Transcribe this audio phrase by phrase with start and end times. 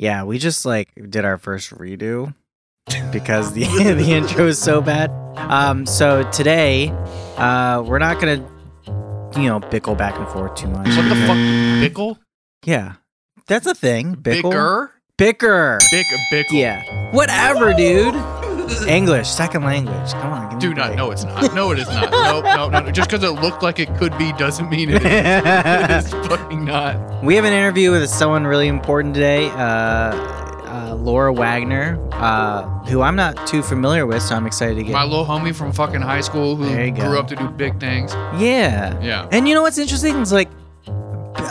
[0.00, 2.34] Yeah, we just like did our first redo
[3.12, 3.64] because the
[3.98, 5.10] the intro is so bad.
[5.36, 6.88] Um, so today,
[7.36, 8.38] uh, we're not gonna,
[9.36, 10.86] you know, bickle back and forth too much.
[10.96, 11.36] What the fuck?
[11.36, 12.16] Bickle?
[12.64, 12.94] Yeah,
[13.46, 14.16] that's a thing.
[14.16, 14.50] Bickle.
[14.50, 14.92] Bicker?
[15.18, 15.78] Bicker.
[15.90, 16.52] Bick, bickle.
[16.52, 17.12] Yeah.
[17.12, 18.14] Whatever, dude.
[18.88, 20.12] English, second language.
[20.12, 20.48] Come on.
[20.50, 20.86] give Do a not.
[20.86, 20.96] break.
[20.96, 21.54] No, it's not.
[21.54, 22.09] No, it is not.
[22.30, 22.80] No, no, no.
[22.80, 22.90] no.
[22.90, 25.04] Just because it looked like it could be doesn't mean it is.
[25.04, 27.22] it is fucking not.
[27.24, 29.56] We have an interview with someone really important today, uh,
[30.70, 34.92] uh, Laura Wagner, uh, who I'm not too familiar with, so I'm excited to get.
[34.92, 37.08] My little homie from fucking high school who There you go.
[37.08, 38.12] grew up to do big things.
[38.38, 38.98] yeah.
[39.02, 39.28] Yeah.
[39.32, 40.20] And you know what's interesting?
[40.20, 40.48] It's like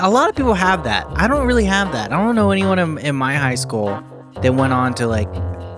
[0.02, 1.06] a lot of people have that.
[1.10, 2.12] I don't really have that.
[2.14, 4.02] I don't know anyone in, in my high school
[4.42, 5.28] that went on to like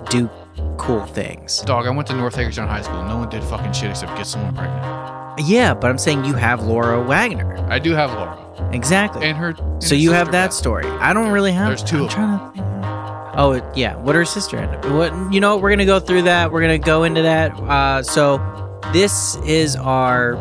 [0.09, 0.29] do
[0.77, 1.61] cool things.
[1.61, 3.03] Dog, I went to North Hagerstown High School.
[3.03, 5.47] No one did fucking shit except get someone pregnant.
[5.47, 7.57] Yeah, but I'm saying you have Laura Wagner.
[7.69, 8.37] I do have Laura.
[8.73, 9.25] Exactly.
[9.25, 9.49] And her.
[9.57, 10.85] and so her you have that story.
[10.85, 11.67] I don't really have.
[11.69, 12.65] There's two I'm of trying to think.
[13.33, 14.85] Oh it- yeah, what her sister end up?
[14.91, 15.57] What you know?
[15.57, 16.51] We're gonna go through that.
[16.51, 17.51] We're gonna go into that.
[17.59, 18.37] Uh, so
[18.91, 20.35] this is our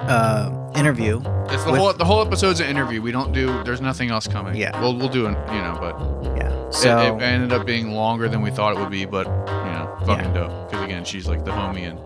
[0.00, 1.20] uh, interview.
[1.50, 3.02] It's the with- whole the whole episode's an interview.
[3.02, 3.62] We don't do.
[3.64, 4.54] There's nothing else coming.
[4.56, 4.80] Yeah.
[4.80, 5.36] We'll we'll do it.
[5.52, 5.98] You know, but
[6.36, 6.47] Yeah.
[6.68, 9.04] It- So it, ended up being longer than we thought it would be.
[9.04, 9.32] But you
[9.72, 10.70] know, fucking dope.
[10.70, 11.98] Because again, she's like the homie, and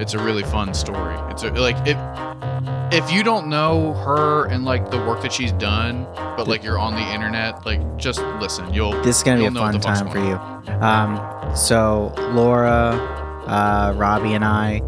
[0.00, 1.16] it's a really fun story.
[1.30, 1.96] It's a, like if
[2.92, 6.04] if you don't know her and like the work that she's done,
[6.36, 8.72] but like you're on the internet, like just listen.
[8.74, 10.34] You'll this is gonna be a you'll know what fun time for you.
[10.80, 12.92] Um, so Laura,
[13.46, 14.80] uh, Robbie, and I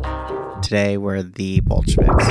[0.62, 2.26] today were the Bolsheviks.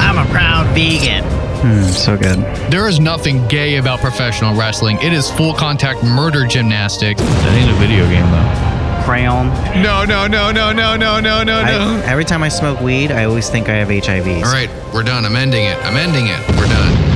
[0.00, 1.24] I'm a proud vegan.
[1.60, 2.38] Hmm, so good.
[2.70, 4.96] There is nothing gay about professional wrestling.
[5.02, 7.20] It is full contact murder gymnastics.
[7.20, 9.04] That ain't a video game though.
[9.04, 9.48] Crayon.
[9.82, 13.24] No, no, no, no, no, no, no, no, I, every time I smoke weed, I
[13.24, 14.28] always think I have HIV.
[14.44, 15.24] All right, we're done.
[15.24, 15.76] I'm ending it.
[15.78, 16.38] I'm ending it.
[16.50, 17.08] We're done.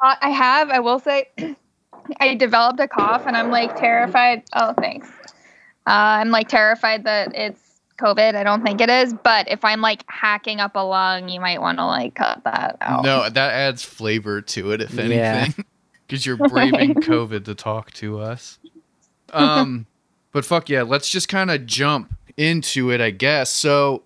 [0.00, 0.70] Uh, I have.
[0.70, 1.28] I will say,
[2.20, 4.42] I developed a cough, and I'm like terrified.
[4.52, 5.08] Oh, thanks.
[5.86, 8.34] Uh, I'm like terrified that it's COVID.
[8.34, 11.60] I don't think it is, but if I'm like hacking up a lung, you might
[11.60, 13.04] want to like cut that out.
[13.04, 15.64] No, that adds flavor to it, if anything,
[16.06, 18.58] because you're braving COVID to talk to us.
[19.30, 19.84] Um,
[20.32, 23.50] but fuck yeah, let's just kind of jump into it, I guess.
[23.50, 24.04] So,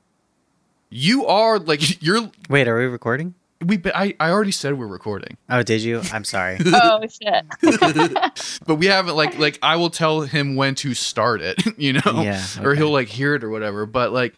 [0.91, 3.35] you are like you're Wait, are we recording?
[3.65, 3.81] We.
[3.95, 6.01] I I already said we're recording, Oh, did you?
[6.13, 6.59] I'm sorry.
[6.67, 7.45] Oh shit.
[8.67, 12.23] but we haven't like like I will tell him when to start it, you know,
[12.23, 13.87] Yeah, or he'll like hear it or whatever.
[13.87, 14.35] But like.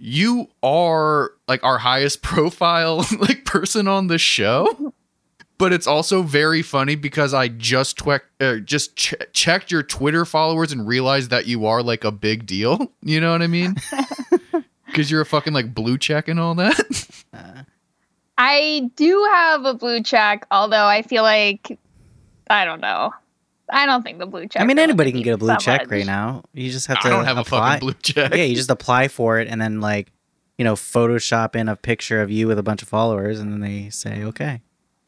[0.00, 4.92] You are like our highest profile like person on the show.
[5.56, 10.24] but it's also very funny because I just twe- uh, just ch- checked your Twitter
[10.26, 12.92] followers and realized that you are like a big deal.
[13.02, 13.76] You know what I mean?
[14.86, 17.03] Because you're a fucking like blue check and all that.
[18.36, 21.78] I do have a blue check, although I feel like
[22.50, 23.12] I don't know.
[23.70, 24.60] I don't think the blue check.
[24.60, 25.90] I mean, really anybody can get a blue check much.
[25.90, 26.42] right now.
[26.52, 27.58] You just have to I don't have apply.
[27.58, 28.34] a fucking blue check.
[28.34, 30.12] Yeah, you just apply for it and then like,
[30.58, 33.60] you know, Photoshop in a picture of you with a bunch of followers, and then
[33.60, 34.60] they say okay.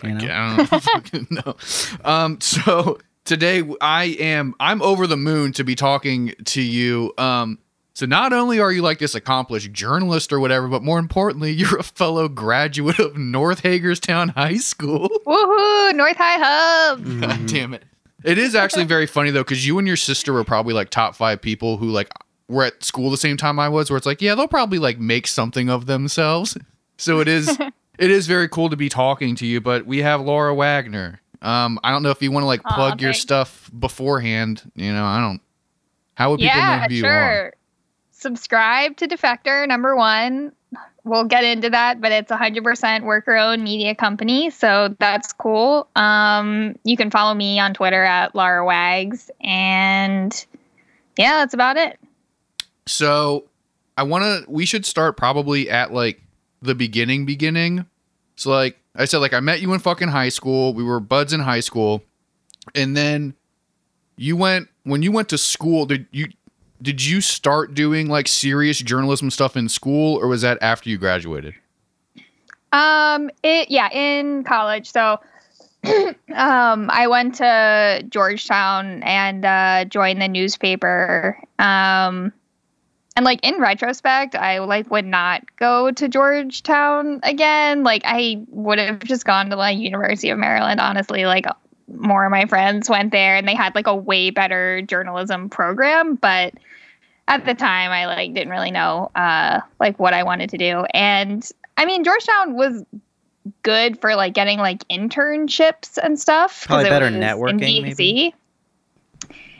[0.02, 0.28] You know?
[0.30, 1.56] I don't fucking know.
[2.04, 7.12] Um, so today I am I'm over the moon to be talking to you.
[7.18, 7.58] Um,
[7.96, 11.78] so not only are you like this accomplished journalist or whatever, but more importantly, you're
[11.78, 15.08] a fellow graduate of North Hagerstown High School.
[15.26, 15.94] Woohoo!
[15.96, 17.00] North High Hub.
[17.00, 17.20] Mm-hmm.
[17.20, 17.84] God damn it.
[18.22, 21.14] It is actually very funny though, because you and your sister were probably like top
[21.16, 22.12] five people who like
[22.48, 24.98] were at school the same time I was, where it's like, yeah, they'll probably like
[24.98, 26.56] make something of themselves.
[26.98, 27.48] So it is
[27.98, 31.20] it is very cool to be talking to you, but we have Laura Wagner.
[31.42, 33.20] Um, I don't know if you want to like Aw, plug your thanks.
[33.20, 34.62] stuff beforehand.
[34.74, 35.40] You know, I don't
[36.14, 37.52] how would people know Yeah, who you are?
[38.26, 40.50] Subscribe to Defector number one.
[41.04, 45.86] We'll get into that, but it's 100% worker-owned media company, so that's cool.
[45.94, 50.44] Um, you can follow me on Twitter at Lara Wags, and
[51.16, 52.00] yeah, that's about it.
[52.86, 53.44] So
[53.96, 54.50] I want to.
[54.50, 56.20] We should start probably at like
[56.60, 57.86] the beginning, beginning.
[58.34, 60.74] So like I said, like I met you in fucking high school.
[60.74, 62.02] We were buds in high school,
[62.74, 63.34] and then
[64.16, 65.86] you went when you went to school.
[65.86, 66.26] Did you
[66.80, 70.98] did you start doing like serious journalism stuff in school, or was that after you
[70.98, 71.54] graduated?
[72.72, 74.90] Um, it yeah, in college.
[74.90, 75.20] So
[76.34, 81.42] um I went to Georgetown and uh joined the newspaper.
[81.58, 82.32] Um
[83.16, 87.82] and like in retrospect, I like would not go to Georgetown again.
[87.82, 91.24] Like I would have just gone to like University of Maryland, honestly.
[91.24, 91.46] Like
[91.92, 96.16] more of my friends went there and they had like a way better journalism program,
[96.16, 96.54] but
[97.28, 100.84] at the time I like didn't really know uh like what I wanted to do.
[100.92, 102.84] And I mean Georgetown was
[103.62, 106.66] good for like getting like internships and stuff.
[106.66, 108.34] Probably better networking, maybe?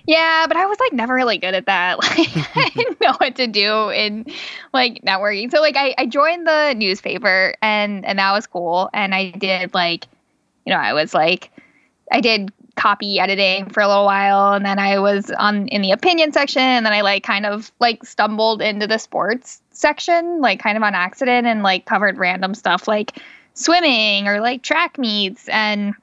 [0.07, 1.99] Yeah, but I was like never really good at that.
[2.17, 4.27] Like I didn't know what to do in
[4.73, 5.51] like networking.
[5.51, 8.89] So like I, I joined the newspaper and and that was cool.
[8.95, 10.07] And I did like,
[10.65, 11.51] you know, I was like
[12.13, 15.93] I did copy editing for a little while and then I was on in the
[15.93, 20.61] opinion section and then I like kind of like stumbled into the sports section, like
[20.61, 23.23] kind of on accident and like covered random stuff like
[23.55, 25.95] swimming or like track meets and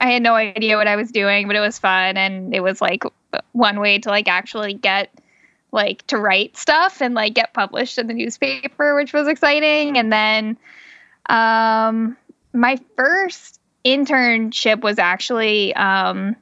[0.00, 2.82] I had no idea what I was doing, but it was fun and it was
[2.82, 3.04] like
[3.52, 5.10] one way to like actually get
[5.72, 9.96] like to write stuff and like get published in the newspaper, which was exciting.
[9.96, 10.58] And then
[11.30, 12.16] um
[12.52, 13.57] my first
[13.96, 16.36] internship was actually um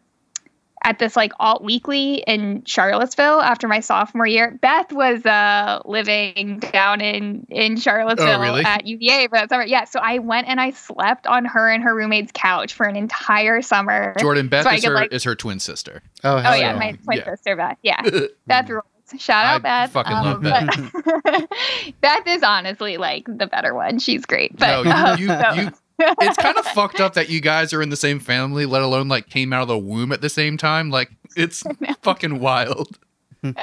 [0.84, 4.56] at this like alt weekly in Charlottesville after my sophomore year.
[4.62, 8.64] Beth was uh living down in in Charlottesville really?
[8.64, 9.64] at UVA for that summer.
[9.64, 12.94] Yeah, so I went and I slept on her and her roommate's couch for an
[12.94, 14.14] entire summer.
[14.20, 16.02] Jordan Beth So is could, her like- is her twin sister.
[16.22, 16.78] Oh, Oh yeah, yeah.
[16.78, 17.24] my twin Yeah.
[17.34, 17.78] sister Beth.
[17.82, 18.02] Yeah,
[18.46, 18.84] Beth rules.
[19.18, 19.92] Shout I out Beth.
[19.92, 21.48] fucking love but-
[22.00, 23.98] Beth is honestly like the better one.
[23.98, 24.56] She's great.
[24.58, 27.72] But no, um, you, so- you, you it's kind of fucked up that you guys
[27.72, 30.28] are in the same family, let alone like came out of the womb at the
[30.28, 30.90] same time.
[30.90, 31.62] Like it's
[32.02, 32.98] fucking wild.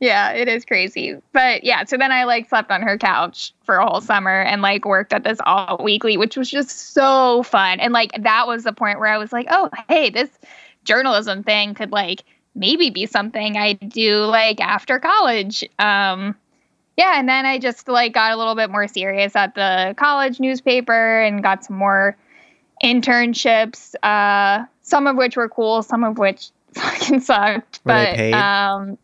[0.00, 1.16] yeah, it is crazy.
[1.32, 4.62] But yeah, so then I like slept on her couch for a whole summer and
[4.62, 7.80] like worked at this all weekly, which was just so fun.
[7.80, 10.30] And like that was the point where I was like, oh, hey, this
[10.84, 12.24] journalism thing could like
[12.54, 15.64] maybe be something I do like after college.
[15.78, 16.36] Um
[16.96, 20.40] yeah, and then I just like got a little bit more serious at the college
[20.40, 22.16] newspaper and got some more
[22.82, 27.80] internships, uh some of which were cool, some of which fucking sucked.
[27.84, 28.34] Were they but paid?
[28.34, 28.98] um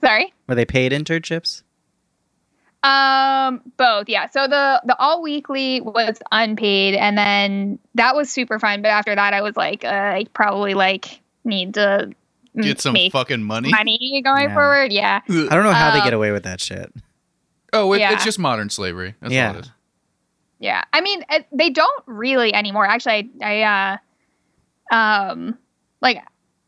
[0.00, 0.32] sorry.
[0.48, 1.62] Were they paid internships?
[2.82, 4.28] Um, both, yeah.
[4.28, 8.82] So the the all weekly was unpaid, and then that was super fun.
[8.82, 12.10] But after that, I was like, uh, I probably like need to
[12.60, 13.70] Get some fucking money.
[13.70, 14.54] money going Yeah.
[14.54, 14.92] forward.
[14.92, 16.92] Yeah, I don't know how they Um, get away with that shit.
[17.74, 18.12] Oh, it, Yeah.
[18.12, 19.14] it's just modern slavery.
[19.20, 19.50] That's Yeah.
[19.50, 19.70] all it is.
[20.60, 20.84] yeah.
[20.92, 22.86] I mean, it, they don't really anymore.
[22.86, 23.98] Actually, I, I
[24.92, 25.58] uh, um,
[26.00, 26.22] like,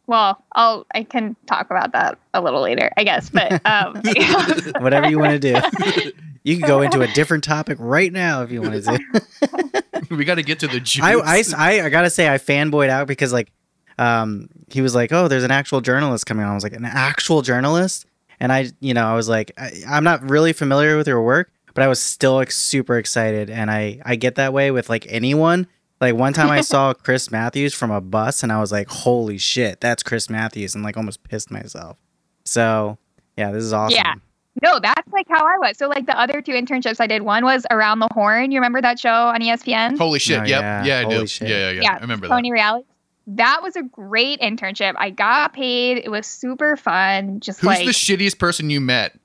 [0.07, 3.31] well, I'll I can talk about that a little later, I guess.
[3.31, 4.01] But um,
[4.81, 6.13] Whatever you want to do.
[6.45, 9.83] You can go into a different topic right now if you wanted to.
[10.11, 11.03] we got to get to the juice.
[11.03, 13.51] I, I, I, I gotta say I fanboyed out because like
[13.99, 16.85] um he was like oh there's an actual journalist coming on I was like an
[16.85, 18.07] actual journalist
[18.41, 21.51] and I you know I was like I, I'm not really familiar with your work
[21.75, 25.07] but I was still like super excited and I I get that way with like
[25.09, 25.67] anyone
[26.01, 29.39] like one time I saw Chris Matthews from a bus and I was like holy
[29.39, 31.97] shit that's Chris Matthews and like almost pissed myself
[32.45, 32.99] so
[33.37, 34.15] yeah this is awesome Yeah.
[34.63, 35.77] no, that's like how I was.
[35.77, 38.51] So like the other two internships I did, one was Around the Horn.
[38.51, 39.99] You remember that show on ESPN?
[39.99, 40.41] Holy shit.
[40.41, 40.63] Oh, yep.
[40.63, 40.85] yeah.
[40.85, 41.27] Yeah, I Holy do.
[41.27, 41.49] shit.
[41.49, 42.35] Yeah, yeah, yeah, Yeah, I remember that.
[42.35, 42.85] Tony Reali.
[43.27, 44.95] That was a great internship.
[44.97, 45.99] I got paid.
[45.99, 47.41] It was super fun.
[47.41, 47.61] Just.
[47.61, 49.19] Who's like the shittiest person you met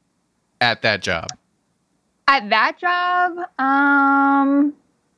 [0.60, 1.28] at that job
[2.32, 4.74] at that job, um,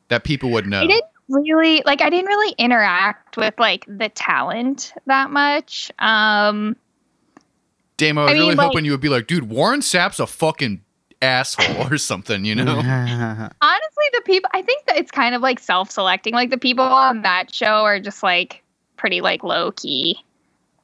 [0.08, 0.82] that people would know?
[0.82, 2.02] I didn't really like.
[2.02, 5.92] I didn't really interact with like the talent that much.
[6.00, 6.76] Um,
[7.98, 10.20] Damn, I was I mean, really like- hoping you would be like, dude, Warren Sapp's
[10.20, 10.82] a fucking
[11.22, 12.64] asshole or something, you know?
[12.74, 14.50] honestly, the people.
[14.54, 16.34] I think that it's kind of like self-selecting.
[16.34, 18.63] Like the people on that show are just like
[19.04, 20.18] pretty like low key.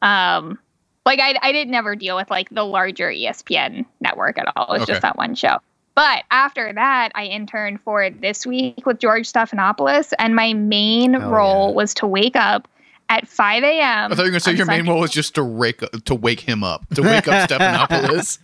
[0.02, 0.60] Um,
[1.06, 4.66] like I, I did never deal with like the larger ESPN network at all.
[4.66, 4.92] It was Okay.
[4.92, 5.60] just that one show.
[5.96, 11.30] But after that, I interned for this week with George Stephanopoulos, and my main Oh,
[11.30, 11.76] role yeah.
[11.76, 12.68] was to wake up
[13.08, 14.12] at 5 a.m.
[14.12, 16.14] I thought you were gonna say on your main role was just to wake to
[16.16, 18.38] wake him up, to wake up Stephanopoulos.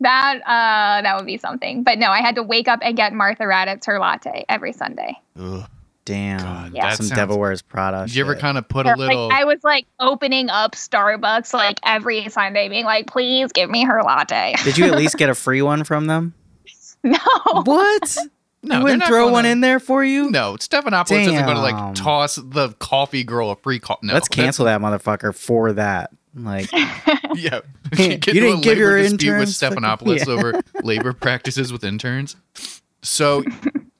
[0.00, 1.84] that uh, that would be something.
[1.84, 5.14] But no, I had to wake up and get Martha Raddatz her latte every Sunday.
[5.38, 5.64] Ugh.
[6.04, 6.88] Damn God, Yeah.
[6.90, 9.30] that some sounds- Devil Wears Prada Did you ever kind of put a Like, little?
[9.32, 14.02] I was like opening up Starbucks like every Sunday, being like, "Please give me her
[14.02, 16.34] latte." did you at least get a free one from them
[17.04, 17.18] no,
[17.64, 18.16] what
[18.62, 21.56] no, you they're wouldn't throw gonna- one in there for you No, Stephanopoulos isn't going
[21.56, 24.06] to like toss the coffee girl a free coffee.
[24.06, 26.10] No, Let's cancel that motherfucker for that.
[26.34, 27.60] Like, Yeah,
[27.98, 30.32] You Get didn't give your labor dispute with interns fucking- Stephanopoulos Yeah.
[30.32, 32.36] over labor practices with interns.
[33.02, 33.42] So,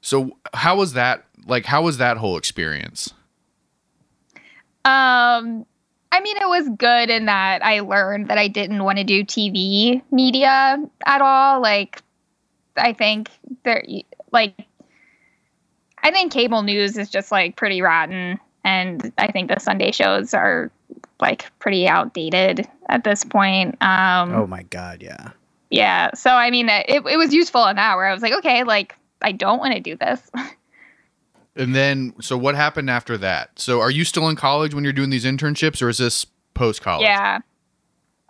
[0.01, 1.25] so how was that?
[1.47, 3.13] Like, how was that whole experience?
[4.85, 5.65] um,
[6.11, 9.25] I mean, it was good in that I learned that I didn't want to do
[9.25, 11.63] TV media at all.
[11.63, 12.03] Like,
[12.77, 13.31] I think
[13.65, 13.85] there,
[14.31, 14.55] like,
[16.03, 20.35] I think cable news is just like pretty rotten, and I think the Sunday shows
[20.35, 20.71] are
[21.21, 23.81] like pretty outdated at this point.
[23.81, 25.31] Um, oh my god, yeah.
[25.71, 26.11] Yeah.
[26.15, 28.97] So I mean, it it was useful in that where I was like, okay, like
[29.23, 30.21] I don't want to do this.
[31.55, 33.51] And then, so what happened after that?
[33.59, 36.81] So, are you still in college when you're doing these internships, or is this post
[36.81, 37.05] college?
[37.05, 37.41] Yeah.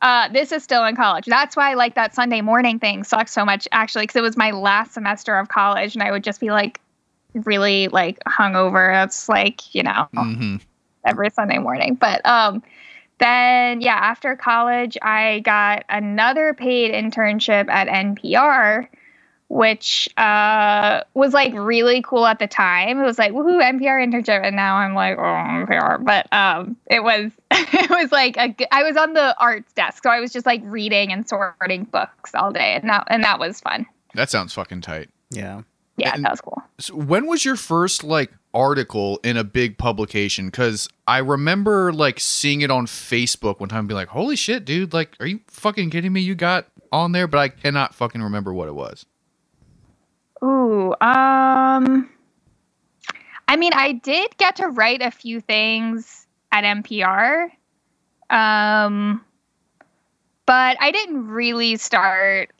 [0.00, 1.26] Uh, this is still in college.
[1.26, 4.50] That's why like that Sunday morning thing sucks so much actually because it was my
[4.50, 6.80] last semester of college and I would just be like
[7.34, 9.04] really like hungover.
[9.04, 10.56] It's like you know Mm-hmm.
[11.06, 11.94] every Sunday morning.
[11.94, 12.64] But um,
[13.18, 18.88] then yeah, after college, I got another paid internship at NPR,
[19.52, 22.98] which uh was like really cool at the time.
[22.98, 26.02] It was like woohoo NPR internship, and now I'm like oh NPR.
[26.02, 30.02] But um, it was it was like a g- I was on the arts desk,
[30.04, 33.38] so I was just like reading and sorting books all day, and that and that
[33.38, 33.84] was fun.
[34.14, 35.10] That sounds fucking tight.
[35.30, 35.62] Yeah.
[35.98, 36.62] Yeah, And- that was cool.
[36.78, 40.46] So when was your first like article in a big publication?
[40.46, 44.64] Because I remember like seeing it on Facebook one time, and be like, "Holy shit,
[44.64, 44.94] dude!
[44.94, 46.22] Like, are you fucking kidding me?
[46.22, 49.04] You got on there?" But I cannot fucking remember what it was.
[50.42, 52.08] Ooh, um
[53.48, 57.50] I mean, I did get to write a few things at NPR.
[58.30, 59.24] Um
[60.46, 62.50] but I didn't really start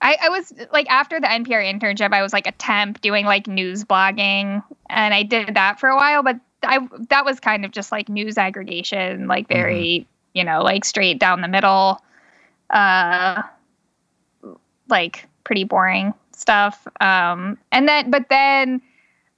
[0.00, 3.46] I, I was like after the NPR internship, I was like a temp doing like
[3.46, 7.70] news blogging and I did that for a while, but I that was kind of
[7.72, 12.00] just like news aggregation, like very, you know, like straight down the middle.
[12.70, 13.42] Uh
[14.88, 16.86] like pretty boring stuff.
[17.00, 18.80] Um, and then, but then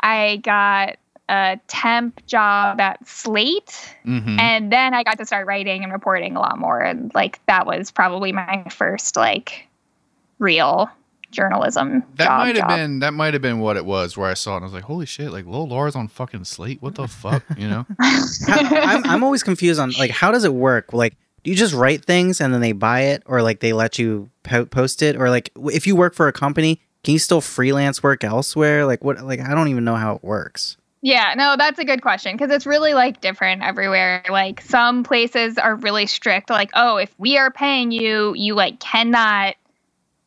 [0.00, 0.96] I got
[1.28, 4.40] a temp job at Slate, Mm-hmm.
[4.40, 6.80] and then I got to start writing and reporting a lot more.
[6.80, 9.66] And like that was probably my first like
[10.38, 10.90] real
[11.30, 12.38] journalism that job.
[12.40, 12.76] might have job.
[12.76, 14.16] been that might have been what it was.
[14.16, 15.30] Where I saw it, and I was like, "Holy shit!
[15.30, 16.82] Like, Lil Laura's on fucking Slate.
[16.82, 17.86] What the fuck?" You know?
[18.00, 20.92] How, I'm, I'm always confused on like how does it work?
[20.92, 21.14] Like,
[21.44, 24.30] do you just write things and then they buy it, or like they let you
[24.42, 28.02] po- post it, or like if you work for a company, can you still freelance
[28.02, 28.86] work elsewhere?
[28.86, 29.20] Like what?
[29.22, 30.76] Like I don't even know how it works.
[31.02, 34.22] Yeah, no, that's a good question because it's really like different everywhere.
[34.28, 38.80] Like some places are really strict, like, oh, if we are paying you, you like
[38.80, 39.56] cannot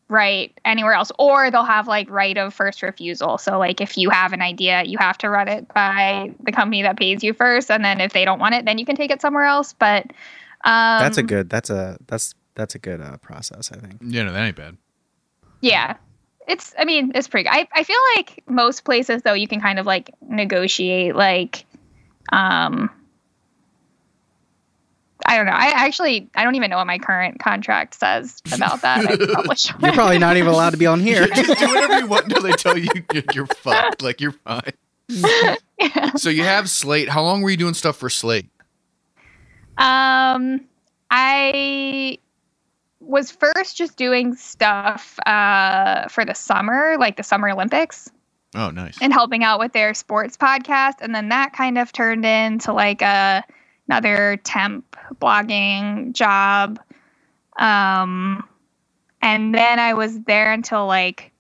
[0.10, 3.38] write anywhere else, or they'll have like right of first refusal.
[3.38, 6.82] So like if you have an idea, you have to run it by the company
[6.82, 9.12] that pays you first, and then if they don't want it, then you can take
[9.12, 9.74] it somewhere else.
[9.74, 10.06] But
[10.66, 11.52] um, that's a good.
[11.52, 13.72] That's a that's that's a good uh, process.
[13.72, 14.00] I think.
[14.02, 14.78] Yeah, no, that ain't bad.
[15.62, 15.98] Yeah.
[16.48, 19.80] It's I mean, it's pretty I, I feel like most places though you can kind
[19.80, 21.66] of like negotiate like
[22.32, 22.90] um
[25.26, 25.54] I don't know.
[25.54, 29.00] I actually I don't even know what my current contract says about that.
[29.08, 29.56] I probably.
[29.82, 31.28] You're probably not even allowed to be on here.
[31.28, 34.02] Just do whatever you want until they tell you you're, you're fucked.
[34.02, 34.74] Like you're fine.
[36.16, 37.10] So you have Slate.
[37.10, 38.46] How long were you doing stuff for Slate?
[39.78, 40.62] Um,
[41.12, 42.20] I
[43.06, 48.10] was first just doing stuff uh, for the summer, like the Summer Olympics,
[48.56, 48.98] Oh, nice.
[49.02, 53.02] and helping out with their sports podcast, and then that kind of turned into like
[53.02, 53.44] a
[53.88, 56.80] another temp blogging job.
[57.58, 58.48] Um,
[59.22, 61.32] and then I was there until like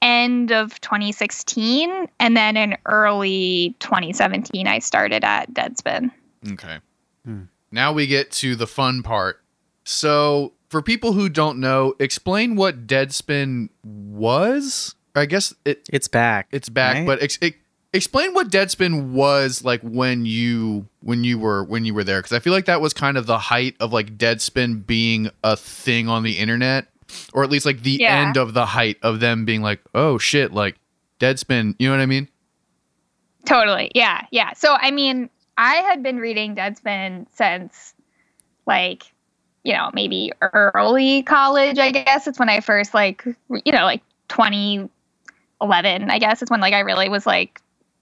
[0.00, 6.10] end of 2016, and then in early 2017, I started at Deadspin.
[6.52, 6.78] Okay.
[7.24, 7.42] Hmm.
[7.70, 9.42] Now we get to the fun part.
[9.90, 14.94] So, for people who don't know, explain what Deadspin was.
[15.14, 16.46] I guess it It's back.
[16.52, 17.06] it's back, right?
[17.06, 17.56] but ex- ex-
[17.94, 22.32] explain what Deadspin was like when you when you were when you were there because
[22.36, 26.06] I feel like that was kind of the height of like Deadspin being a thing
[26.06, 26.86] on the internet,
[27.32, 28.14] or at least like the Yeah.
[28.26, 30.76] end of the height of them being like, oh shit, like
[31.18, 31.74] Deadspin.
[31.78, 32.28] You know what I mean?
[33.46, 33.90] Totally.
[33.94, 34.26] Yeah.
[34.30, 34.52] Yeah.
[34.52, 37.94] So, I mean, I had been reading Deadspin since
[38.66, 39.04] like,
[39.64, 42.26] you know, maybe early college, I guess.
[42.26, 43.24] It's when I first, like,
[43.64, 47.60] you know, like 2011, I guess, is when, like, I really was, like,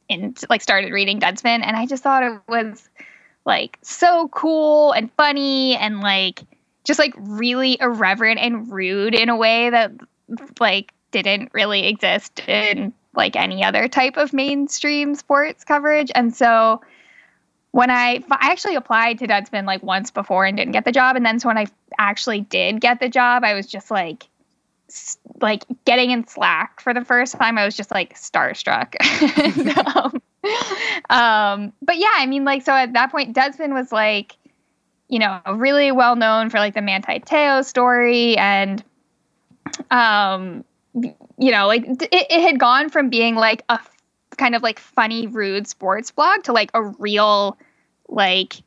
[0.09, 1.63] in, like, started reading Deadspin.
[1.65, 2.89] And I just thought it was,
[3.45, 6.43] like, so cool and funny and, like,
[6.85, 9.93] just, like, really irreverent and rude in a way that,
[10.61, 16.11] like, didn't really exist in like any other type of mainstream sports coverage.
[16.15, 16.83] And so
[17.77, 21.15] when I I actually applied to Deadspin like once before and didn't get the job,
[21.15, 21.67] and then so when I
[21.99, 24.27] actually did get the job, I was just like
[25.43, 27.59] like getting in Slack for the first time.
[27.59, 28.97] I was just like starstruck.
[31.09, 34.37] Um, um, but yeah, I mean, like so at that point, Deadspin was like
[35.09, 38.83] you know really well known for like the Manti Te'o story and
[39.91, 40.65] um
[40.95, 43.81] you know, like it, it had gone from being like a
[44.39, 47.59] kind of like funny, rude sports blog to like a real
[48.09, 48.63] like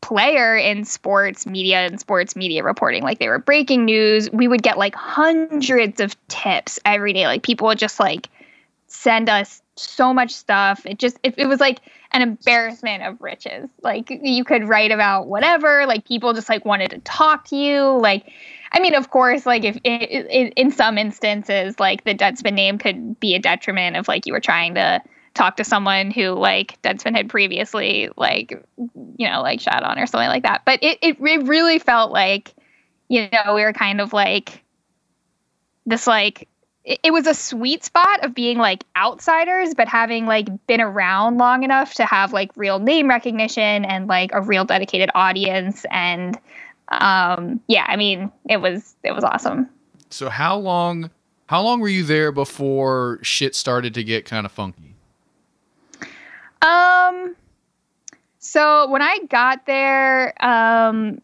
[0.00, 3.02] player in sports media and sports media reporting.
[3.02, 4.30] Like they were breaking news.
[4.32, 7.26] We would get like hundreds of tips every day.
[7.26, 8.28] Like people would just like
[8.86, 10.84] send us so much stuff.
[10.84, 11.80] It just it, it was like
[12.12, 13.70] an embarrassment of riches.
[13.82, 15.86] Like you could write about whatever.
[15.86, 17.98] Like people just like wanted to talk to you.
[17.98, 18.30] Like
[18.72, 23.18] I mean, of course, like if in, in some instances, like the Deadspin name could
[23.20, 25.00] be a detriment of like you were trying to
[25.34, 28.64] talk to someone who like Deadspin had previously like
[29.16, 30.62] you know like shot on or something like that.
[30.64, 32.54] But it it, really felt like
[33.08, 34.62] you know we were kind of like
[35.86, 36.48] this like
[36.84, 41.38] it, it was a sweet spot of being like outsiders but having like been around
[41.38, 46.38] long enough to have like real name recognition and like a real dedicated audience and
[46.88, 49.68] um yeah i mean it was it was awesome
[50.10, 51.10] So how long
[51.46, 54.93] how long were you there before shit started to get kind of funky?
[56.64, 57.36] Um,
[58.38, 61.20] so when I got there, um,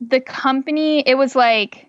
[0.00, 1.88] the company, it was like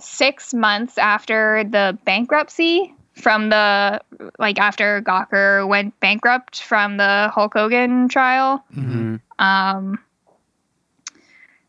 [0.00, 4.00] six months after the bankruptcy from the,
[4.38, 8.62] like after Gawker went bankrupt from the Hulk Hogan trial.
[8.74, 9.20] Mhm.
[9.38, 9.98] Um,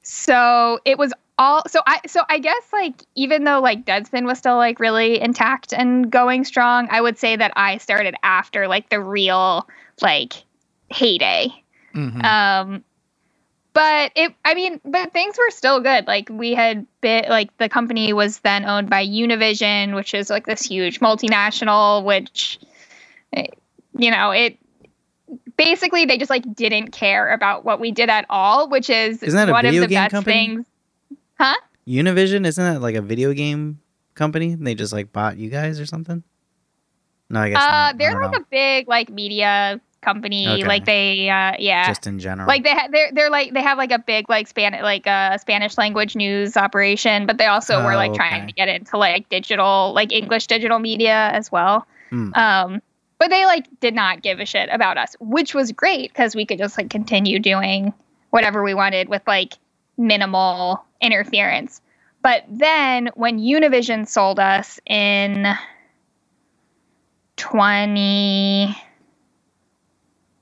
[0.04, 4.38] so it was all so I so I guess like even though like Deadspin was
[4.38, 8.90] still like really intact and going strong, I would say that I started after like
[8.90, 9.68] the real
[10.02, 10.34] like
[10.90, 11.50] heyday.
[11.94, 12.24] Mhm.
[12.24, 12.84] Um
[13.74, 16.08] but it I mean, but things were still good.
[16.08, 20.48] Like we had bit like the company was then owned by Univision, which is like
[20.48, 22.60] this huge multinational which
[23.34, 23.48] eh,
[23.98, 24.58] you know, it
[25.58, 29.38] basically they just like didn't care about what we did at all, which is Isn't
[29.38, 30.48] that a one video of the game best company?
[30.48, 30.66] things.
[31.40, 31.56] Huh?
[31.88, 33.80] Univision isn't that like a video game
[34.16, 34.56] company?
[34.56, 36.24] They just like bought you guys or something.
[37.30, 37.98] No, I guess Uh, not.
[37.98, 38.38] They're like know.
[38.40, 40.48] a big like media company.
[40.48, 40.64] Okay.
[40.66, 42.48] Like they, uh, yeah, just in general.
[42.48, 45.38] like they ha- they're they're like they have like a big like Spanish like uh,
[45.38, 48.18] Spanish language news operation, but they also were Oh, like okay.
[48.18, 51.86] trying to get into like digital like English digital media as well.
[52.10, 52.34] Hmm.
[52.36, 52.82] Um,
[53.20, 56.46] but they like did not give a shit about us, which was great because we
[56.46, 57.94] could just like continue doing
[58.30, 59.54] whatever we wanted with like
[59.98, 61.82] minimal interference.
[62.22, 65.46] But then when Univision sold us in
[67.38, 68.76] 2019,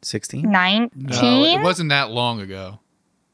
[0.01, 0.49] sixteen.
[0.51, 2.79] No, it wasn't that long ago.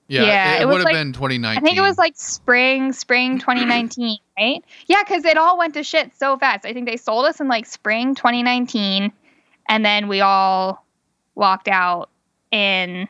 [0.08, 1.58] Yeah, Yeah, it, it was would have like- been 2019.
[1.58, 4.62] I think it was like spring, spring 2019, right?
[4.88, 6.66] Yeah, because it all went to shit so fast.
[6.66, 9.12] I think they sold us in like spring 2019,
[9.70, 10.86] and then we all
[11.36, 12.10] walked out
[12.52, 13.08] in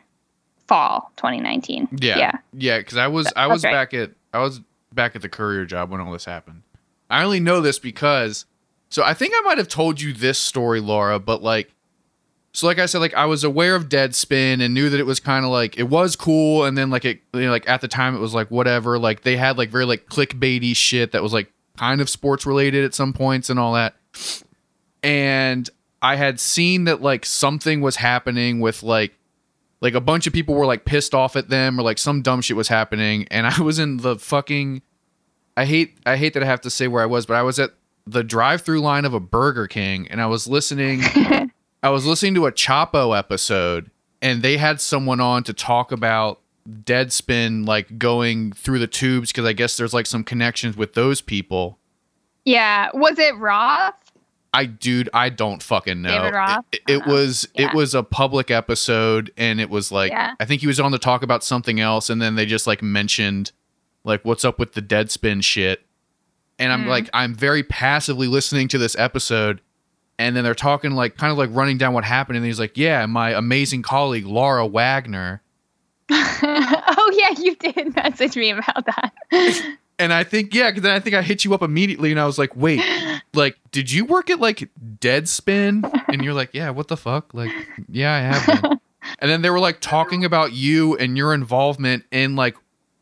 [0.71, 1.89] fall 2019.
[1.99, 2.17] Yeah.
[2.17, 2.31] Yeah.
[2.53, 3.73] Yeah, because I was I was right.
[3.73, 4.61] back at I was
[4.93, 6.63] back at the courier job when all this happened.
[7.09, 8.45] I only know this because
[8.89, 11.73] so I think I might have told you this story, Laura, but like
[12.53, 15.19] so like I said, like I was aware of Deadspin and knew that it was
[15.19, 17.87] kind of like it was cool, and then like it you know, like at the
[17.89, 18.97] time it was like whatever.
[18.97, 22.85] Like they had like very like clickbaity shit that was like kind of sports related
[22.85, 23.95] at some points and all that.
[25.03, 25.69] And
[26.01, 29.13] I had seen that like something was happening with like
[29.81, 32.41] like a bunch of people were like pissed off at them or like some dumb
[32.41, 34.81] shit was happening and i was in the fucking
[35.57, 37.59] i hate i hate that i have to say where i was but i was
[37.59, 37.71] at
[38.07, 41.01] the drive-through line of a burger king and i was listening
[41.83, 43.91] i was listening to a chapo episode
[44.21, 46.39] and they had someone on to talk about
[46.69, 51.21] deadspin like going through the tubes because i guess there's like some connections with those
[51.21, 51.77] people
[52.45, 52.89] Yeah.
[52.93, 54.10] Was it Roth?
[54.53, 56.25] I dude, I don't fucking know.
[56.25, 57.67] It, it, it Uh, was yeah.
[57.69, 60.33] it was a public episode, and it was like Yeah.
[60.39, 62.81] I think he was on to talk about something else, and then they just like
[62.83, 63.51] mentioned
[64.03, 65.85] like what's up with the Deadspin shit,
[66.59, 66.87] and I'm Mm.
[66.87, 69.61] like I'm very passively listening to this episode,
[70.19, 72.77] and then they're talking like kind of like running down what happened, and he's like,
[72.77, 75.41] yeah, my amazing colleague Laura Wagner,
[76.11, 79.11] oh yeah, you did message me about that.
[80.01, 82.25] and I think yeah, 'cause then I think I hit you up immediately, and I
[82.25, 82.81] was like, wait,
[83.33, 86.03] like did you work at like Deadspin?
[86.07, 87.33] And you're like, yeah, what the fuck?
[87.33, 87.51] Like,
[87.89, 88.79] yeah, I have been.
[89.19, 92.55] And then they were like talking about you and your involvement in like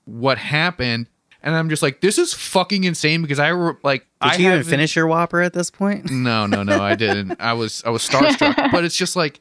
[0.06, 1.08] what happened.
[1.44, 4.48] And I'm just like, this is fucking insane because I were like Did I you
[4.52, 6.10] even finish your Whopper at this point?
[6.12, 7.36] No, no, no, I didn't.
[7.40, 8.56] I was I was starstruck.
[8.72, 9.40] but it's just like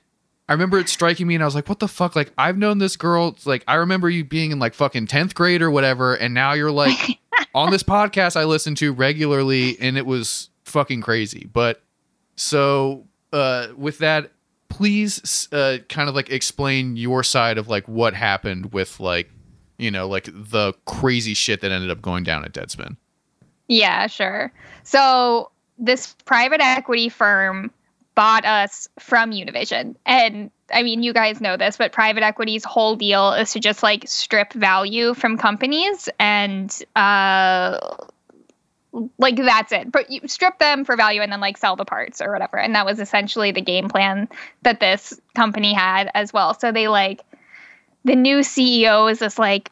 [0.48, 2.16] I remember it striking me and I was like, what the fuck?
[2.16, 3.28] Like I've known this girl.
[3.28, 6.52] It's like I remember you being in like fucking 10th grade or whatever, and now
[6.54, 7.18] you're like
[7.58, 11.48] on this podcast I listen to regularly, and it was fucking crazy.
[11.52, 11.82] But
[12.36, 14.32] so uh with that,
[14.68, 19.30] please uh kind of like explain your side of like what happened with like
[19.78, 22.96] you know, like the crazy shit that ended up going down at Deadspin.
[23.68, 24.52] Yeah, sure.
[24.82, 27.70] So this private equity firm
[28.14, 29.94] bought us from Univision.
[30.04, 33.82] And I mean, you guys know this, but private equity's whole deal is to just
[33.82, 37.78] like strip value from companies and uh
[39.18, 39.90] like that's it.
[39.92, 42.58] But you strip them for value and then like sell the parts or whatever.
[42.58, 44.28] And that was essentially the game plan
[44.62, 46.54] that this company had as well.
[46.54, 47.22] So they like
[48.04, 49.70] the new CEO is this like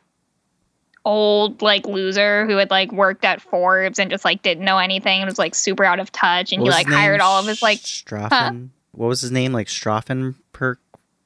[1.04, 5.20] old like loser who had like worked at Forbes and just like didn't know anything
[5.20, 7.62] and was like super out of touch and What he like hired all of his
[7.62, 8.70] like Straffen.
[8.92, 9.52] What was his name?
[9.52, 10.78] Like Straffen per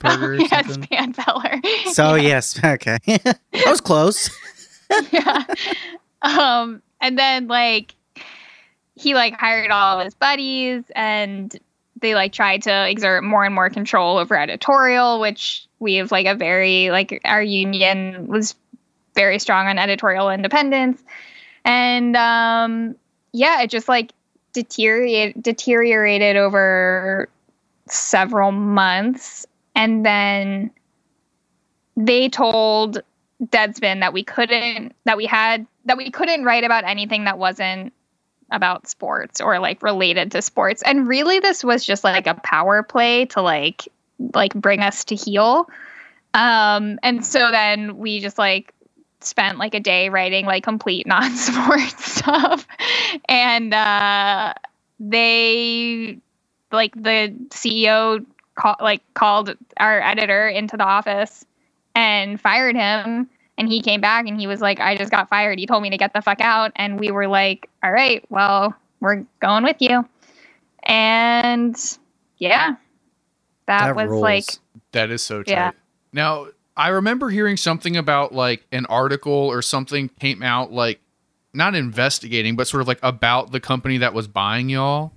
[0.04, 0.82] Oh, yes, something.
[0.82, 1.60] Panfeller.
[1.92, 2.22] So Yeah.
[2.22, 4.30] yes, okay, that was close.
[5.12, 5.44] yeah.
[6.22, 7.94] Um, and then like
[8.94, 11.58] he like hired all of his buddies and
[12.00, 16.26] they like tried to exert more and more control over editorial, which we have like
[16.26, 18.54] a very like our union was
[19.14, 21.02] very strong on editorial independence.
[21.64, 22.96] And um
[23.32, 24.12] yeah, it just like
[24.52, 27.28] deteriorated deteriorated over
[27.86, 29.46] several months
[29.80, 30.70] and then
[31.96, 33.02] they told
[33.42, 37.94] Deadspin that we couldn't that we had that we couldn't write about anything that wasn't
[38.50, 40.82] about sports or like related to sports.
[40.82, 43.88] And really this was just like a power play to like
[44.34, 45.66] like bring us to heel.
[46.34, 48.74] Um and so then we just like
[49.22, 52.66] spent like a day writing like complete non-sports stuff.
[53.30, 54.52] And uh
[54.98, 56.18] they
[56.70, 58.26] like the CEO
[58.60, 61.44] call, like called our editor into the office
[61.94, 65.58] and fired him and he came back and he was like i just got fired
[65.58, 68.74] he told me to get the fuck out and we were like all right well
[69.00, 70.04] we're going with you
[70.84, 71.98] and
[72.38, 72.76] yeah
[73.70, 74.22] that, was rules.
[74.22, 74.44] like
[74.92, 75.52] That is so tight.
[75.52, 75.70] Yeah.
[76.12, 81.00] Now, I remember hearing something about like an article or something came out like
[81.52, 85.12] not investigating, but sort of like about the company that was buying y'all.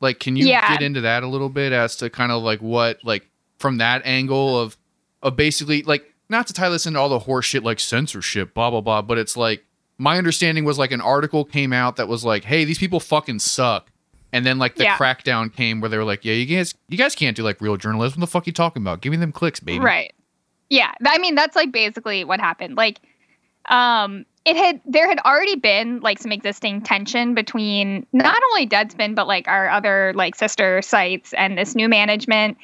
[0.00, 0.68] Like, can you Yeah.
[0.72, 4.02] get into that a little bit as to kind of like what like from that
[4.04, 4.76] angle of
[5.22, 8.70] of basically like not to tie this into all the horse shit like censorship, blah
[8.70, 9.64] blah blah, but it's like
[9.98, 13.38] my understanding was like an article came out that was like, hey, these people fucking
[13.38, 13.90] suck.
[14.32, 14.96] And then like the Yeah.
[14.96, 17.76] crackdown came where they were like, yeah, you guys you guys can't do like real
[17.76, 18.20] journalism.
[18.20, 19.00] What the fuck you talking about?
[19.02, 19.80] Give me them clicks, baby.
[19.80, 20.14] Right.
[20.70, 20.92] Yeah.
[21.04, 22.76] I mean, that's like basically what happened.
[22.76, 23.00] Like,
[23.68, 29.14] um, it had there had already been like some existing tension between not only Deadspin
[29.14, 32.56] but like our other like sister sites and this new management.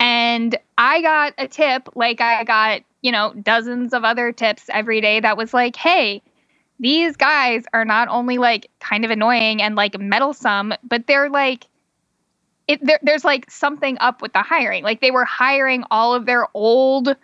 [0.00, 5.00] And I got a tip, like I got you know dozens of other tips every
[5.00, 6.22] day that was like, hey.
[6.80, 11.68] These guys are not only like kind of annoying and like meddlesome, but they're like
[12.66, 14.82] it, there, there's like something up with the hiring.
[14.82, 17.14] Like they were hiring all of their old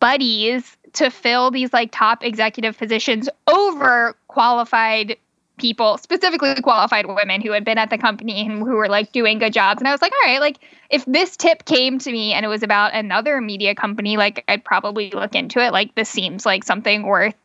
[0.00, 5.16] buddies to fill these like top executive positions over qualified
[5.58, 9.38] people, specifically qualified women who had been at the company and who were like doing
[9.38, 9.80] good jobs.
[9.80, 10.58] And I was like, all right, like
[10.90, 14.64] if this tip came to me and it was about another media company, like I'd
[14.64, 15.72] probably look into it.
[15.72, 17.36] Like this seems like something worth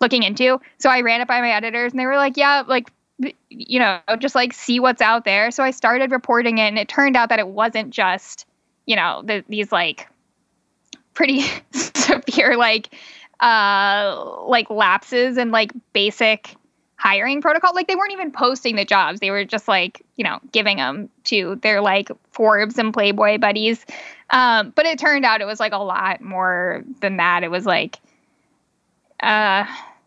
[0.00, 0.60] looking into.
[0.78, 2.92] So I ran it by my editors and they were like, yeah, like
[3.48, 5.50] you know, just like see what's out there.
[5.50, 8.46] So I started reporting it and it turned out that it wasn't just,
[8.86, 10.08] you know, the, these like
[11.14, 12.94] pretty severe like
[13.40, 16.56] uh like lapses and like basic
[16.96, 17.74] hiring protocol.
[17.74, 19.18] Like they weren't even posting the jobs.
[19.18, 23.84] They were just like you know giving them to their like forbes and playboy buddies.
[24.30, 27.42] Um but it turned out it was like a lot more than that.
[27.42, 27.98] It was like
[29.22, 29.64] uh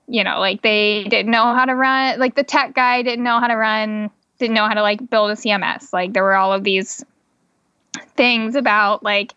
[0.08, 3.40] you know like they didn't know how to run like the tech guy didn't know
[3.40, 6.54] how to run didn't know how to like build a cms like there were all
[6.54, 7.04] of these
[8.16, 9.34] things about like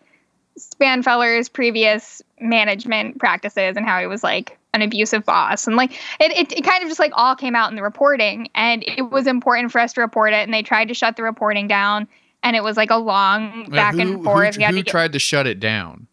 [0.59, 6.31] Spanfeller's previous management practices and how he was like an abusive boss and like it,
[6.31, 9.25] it, it kind of just like all came out in the reporting and it was
[9.25, 12.07] important for us to report it and they tried to shut the reporting down
[12.43, 15.13] and it was like a long back who, and forth Who, had who to tried
[15.13, 16.07] to shut it down?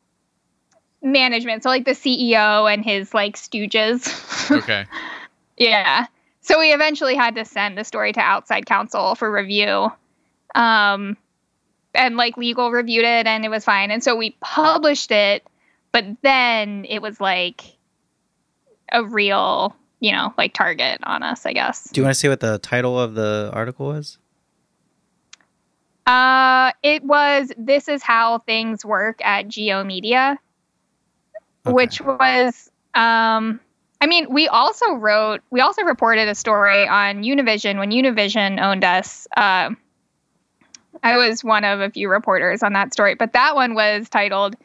[1.03, 4.11] management so like the ceo and his like stooges
[4.51, 4.87] Okay.
[5.59, 6.07] Yeah.
[6.43, 9.91] So we eventually had to send the story to outside counsel for review.
[10.55, 11.17] Um
[11.97, 13.91] and like legal reviewed it and it was fine.
[13.91, 15.47] And so we published it,
[15.93, 17.65] but then it was like
[18.93, 21.85] a real, you know, like target on us, I guess.
[21.91, 24.19] Do you want to say what the title of the article was?
[26.07, 30.39] Uh it was this is how things work at G/O Media,
[31.67, 31.75] Okay.
[31.75, 33.59] which was um
[34.01, 38.85] I mean, we also wrote, we also reported a story on Univision when Univision owned
[38.85, 39.27] us.
[39.37, 39.79] Um,
[41.03, 44.57] I was one of a few reporters on that story, but that one was titled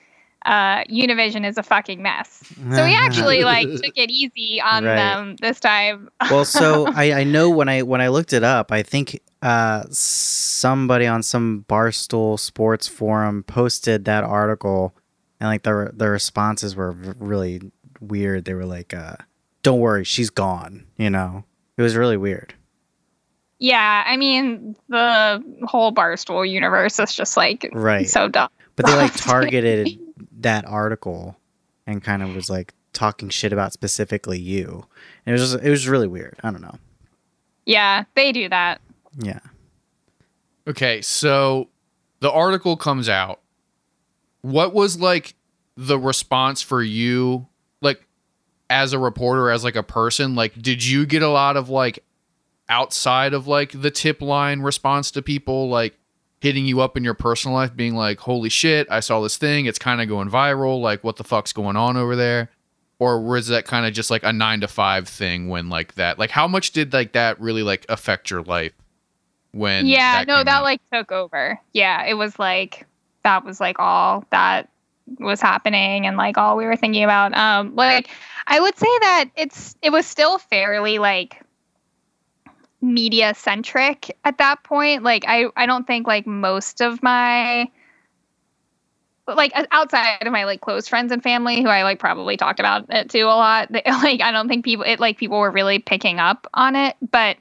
[0.45, 2.43] uh, Univision is a fucking mess.
[2.73, 4.95] So we actually like took it easy on Right.
[4.95, 6.09] them this time.
[6.31, 9.83] well, so I, I know when I when I looked it up, I think uh,
[9.91, 14.95] somebody on some Barstool Sports forum posted that article,
[15.39, 17.61] and like the the responses were really
[17.99, 18.45] weird.
[18.45, 19.17] They were like, uh,
[19.63, 21.43] "Don't worry, she's gone." You know,
[21.77, 22.55] it was really weird.
[23.61, 28.09] Yeah, I mean the whole Barstool universe is just like Right.
[28.09, 28.49] so dumb.
[28.75, 29.97] But they like targeted
[30.39, 31.37] that article
[31.85, 34.85] and kind of was like talking shit about specifically you.
[35.25, 36.37] And it was just, it was really weird.
[36.43, 36.75] I don't know.
[37.65, 38.81] Yeah, they do that.
[39.19, 39.39] Yeah.
[40.67, 41.69] Okay, so
[42.19, 43.39] the article comes out.
[44.41, 45.35] What was like
[45.77, 47.47] the response for you
[47.81, 48.05] like
[48.69, 50.33] as a reporter as like a person?
[50.35, 52.03] Like did you get a lot of like
[52.71, 55.95] outside of like the tip line response to people like
[56.39, 59.65] hitting you up in your personal life being like, "Holy shit, I saw this thing.
[59.65, 60.81] It's kind of going viral.
[60.81, 62.49] Like what the fuck's going on over there?"
[62.97, 66.17] Or was that kind of just like a 9 to 5 thing when like that?
[66.17, 68.73] Like how much did like that really like affect your life?
[69.51, 70.63] When yeah, that no, that out?
[70.63, 71.59] like took over.
[71.73, 72.87] Yeah, it was like
[73.23, 74.69] that was like all that
[75.19, 77.35] was happening and like all we were thinking about.
[77.35, 78.09] Um, like
[78.47, 81.41] I would say that it's it was still fairly like
[82.81, 85.03] media centric at that point.
[85.03, 87.69] Like I I don't think like most of my
[89.27, 92.85] like outside of my like close friends and family who I like probably talked about
[92.89, 93.71] it to a lot.
[93.71, 96.95] They, like I don't think people it like people were really picking up on it,
[97.11, 97.37] but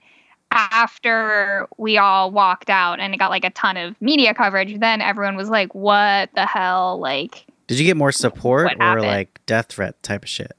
[0.52, 5.00] after we all walked out and it got like a ton of media coverage, then
[5.00, 9.06] everyone was like, "What the hell?" Like, Did you get more support or happened?
[9.06, 10.52] like death threat type of shit?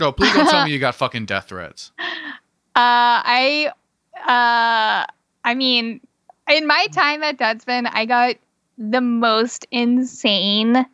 [0.00, 1.92] Oh, please don't tell me you got fucking death threats.
[2.00, 2.02] uh,
[2.74, 3.70] I,
[4.16, 5.06] uh,
[5.44, 6.00] I mean,
[6.48, 8.36] in my time at Deadspin, I got
[8.78, 10.86] the most insane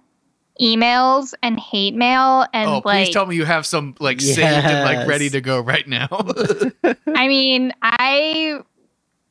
[0.60, 4.40] emails and hate mail and oh, like please tell me you have some like saved
[4.40, 6.08] and like ready to go right now.
[7.06, 8.60] I mean, I,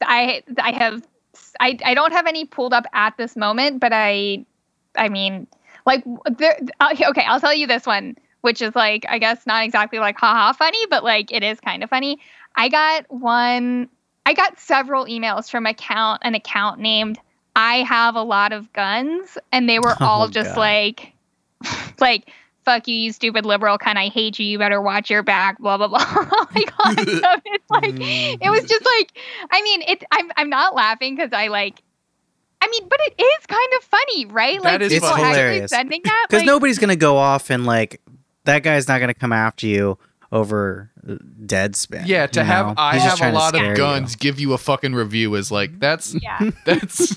[0.01, 1.05] I, I have,
[1.59, 4.45] I, I don't have any pulled up at this moment, but I,
[4.95, 5.47] I mean,
[5.85, 6.03] like
[6.37, 6.57] there.
[6.79, 10.17] uh, Okay, I'll tell you this one, which is like, I guess not exactly like
[10.17, 12.19] haha funny, but like it is kind of funny.
[12.57, 13.87] I got one.
[14.25, 17.19] I got several emails from account an account named
[17.55, 20.57] I have a lot of guns, and they were oh, all Oh, just God.
[20.57, 21.13] like,
[21.99, 22.29] like.
[22.65, 23.95] Fuck you, you stupid liberal cunt.
[23.95, 24.45] I hate you.
[24.45, 25.57] You better watch your back.
[25.57, 25.99] Blah blah blah.
[26.53, 27.41] like all that stuff.
[27.45, 28.37] It's like mm.
[28.41, 29.17] it was just like
[29.49, 30.03] I mean it.
[30.11, 31.81] I'm I'm not laughing because I like.
[32.61, 34.61] I mean, but it is kind of funny, right?
[34.63, 35.23] That like is people funny.
[35.23, 36.25] actually sending that.
[36.27, 38.01] Because like, nobody's gonna go off and like
[38.43, 39.97] that guy's not gonna come after you
[40.31, 40.91] over
[41.45, 42.03] Deadspin.
[42.05, 42.73] yeah, to have know?
[42.77, 43.75] I have a lot scare of you.
[43.77, 46.49] guns give you a fucking review is like that's Yeah.
[46.65, 47.15] that's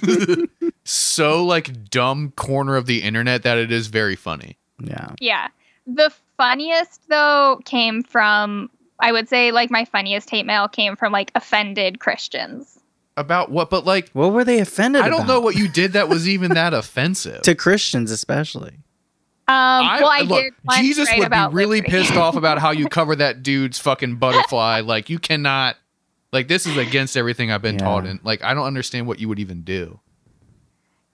[0.84, 4.56] so like dumb corner of the internet that it is very funny.
[4.82, 5.10] Yeah.
[5.20, 5.48] Yeah.
[5.86, 8.70] The funniest though came from
[9.00, 12.78] I would say like my funniest hate mail came from like offended Christians.
[13.16, 13.70] About what?
[13.70, 16.52] But like What were they offended I don't know what you did that was even
[16.54, 17.42] that offensive.
[17.42, 18.78] to Christians especially.
[19.50, 21.90] Um, well, I look, did Jesus write would be really liberty.
[21.90, 24.80] pissed off about how you cover that dude's fucking butterfly.
[24.80, 25.76] Like you cannot,
[26.32, 27.84] like this is against everything I've been Yeah.
[27.84, 29.98] taught, and like I don't understand what you would even do.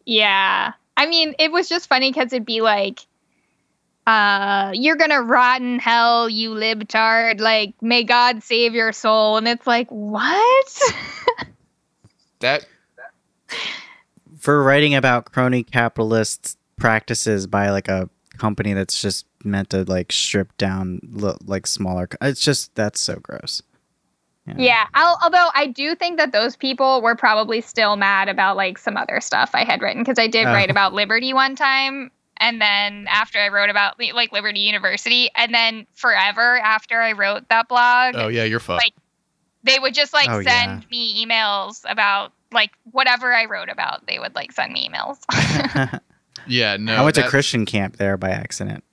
[0.05, 0.73] Yeah.
[0.97, 3.01] I mean, it was just funny because it'd be like,
[4.07, 7.41] uh, you're gonna rot in hell, you libtard.
[7.41, 9.37] Like, may God save your soul.
[9.37, 10.81] And it's like, what?
[12.41, 12.67] That
[14.39, 20.13] For writing about crony capitalist practices by like a company that's just meant to like
[20.13, 22.07] strip down lo- like smaller.
[22.09, 23.63] co- It's just that's so gross.
[24.57, 24.87] yeah.
[24.95, 28.97] I'll, although I do think that those people were probably still mad about like some
[28.97, 30.53] other stuff I had written because I did Oh.
[30.53, 32.11] write about Liberty one time.
[32.39, 37.49] And then after I wrote about like Liberty University, and then forever after I wrote
[37.49, 38.85] that blog, oh yeah, you're fucked.
[38.85, 38.95] Like,
[39.65, 40.89] they would just like Oh, send yeah.
[40.91, 44.07] me emails about like whatever I wrote about.
[44.07, 45.19] They would like send me emails.
[46.49, 46.95] yeah, no.
[46.97, 48.85] I went to that- Christian camp there by accident.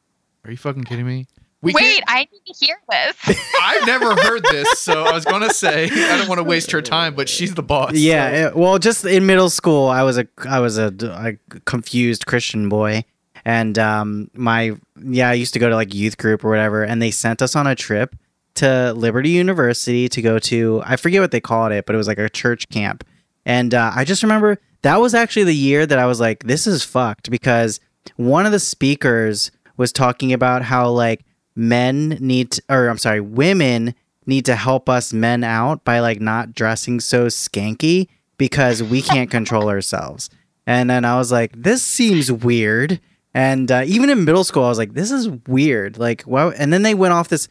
[0.45, 1.27] Are you fucking kidding me?
[1.61, 3.39] We Wait, can't- I need to hear this.
[3.61, 6.81] I've never heard this, so I was gonna say I don't want to waste her
[6.81, 7.93] time, but she's the boss.
[7.93, 11.59] Yeah, so- it- well, just in middle school, I was a I was a, a
[11.61, 13.05] confused Christian boy,
[13.45, 17.01] and um, my yeah, I used to go to like youth group or whatever, and
[17.01, 18.13] they sent us on a trip
[18.55, 22.07] to Liberty University to go to I forget what they called it, but it was
[22.09, 23.05] like a church camp,
[23.45, 26.67] and uh, I just remember that was actually the year that I was like, this
[26.67, 27.79] is fucked because
[28.15, 33.19] one of the speakers was talking about how like men need to, or I'm sorry,
[33.19, 39.01] women need to help us men out by like not dressing so skanky because we
[39.01, 40.29] can't control ourselves.
[40.65, 43.01] And then I was like, this seems weird
[43.33, 45.97] And uh, even in middle school, I was like, this is weird.
[45.97, 46.51] Like, wow.
[46.51, 47.47] And then they went off this.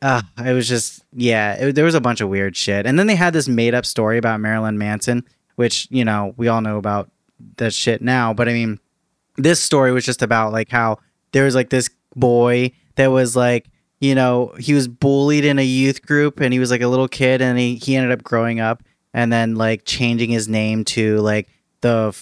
[0.00, 2.86] Uh, it was just, yeah, it, there was a bunch of weird shit.
[2.86, 5.24] And then they had this made up story about Marilyn Manson,
[5.56, 7.10] which, you know, we all know about
[7.56, 8.32] that shit now.
[8.32, 8.78] But I mean,
[9.36, 10.98] this story was just about like how
[11.32, 13.68] there was like this boy that was like,
[14.00, 17.08] you know, he was bullied in a youth group and he was like a little
[17.08, 18.82] kid and he, he ended up growing up
[19.14, 21.48] and then like changing his name to like
[21.80, 22.14] the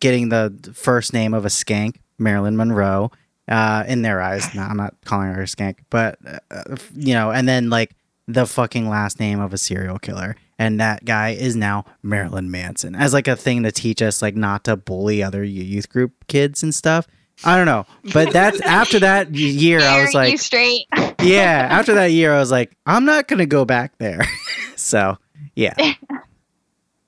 [0.00, 3.10] getting the first name of a skank, Marilyn Monroe.
[3.46, 6.18] Uh, in their eyes, no, I'm not calling her a skank, but
[6.50, 7.94] uh, you know, and then like
[8.26, 12.94] the fucking last name of a serial killer, and that guy is now Marilyn Manson
[12.94, 16.62] as like a thing to teach us like not to bully other youth group kids
[16.62, 17.06] and stuff.
[17.44, 20.86] I don't know, but that's after that year, I was like, straight.
[21.20, 24.22] yeah, after that year, I was like, I'm not gonna go back there.
[24.76, 25.18] so
[25.54, 25.94] yeah.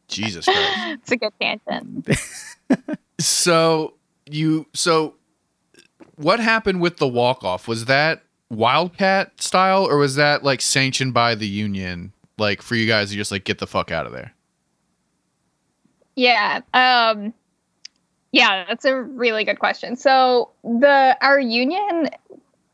[0.09, 1.01] Jesus Christ.
[1.03, 2.09] it's a good tangent.
[3.21, 3.95] so
[4.29, 5.15] you so
[6.17, 7.69] what happened with the walk off?
[7.69, 12.13] Was that Wildcat style or was that like sanctioned by the union?
[12.39, 14.33] Like for you guys to just like get the fuck out of there?
[16.15, 16.61] Yeah.
[16.75, 17.35] Um
[18.33, 19.97] yeah, that's a really good question.
[19.97, 22.11] So the our union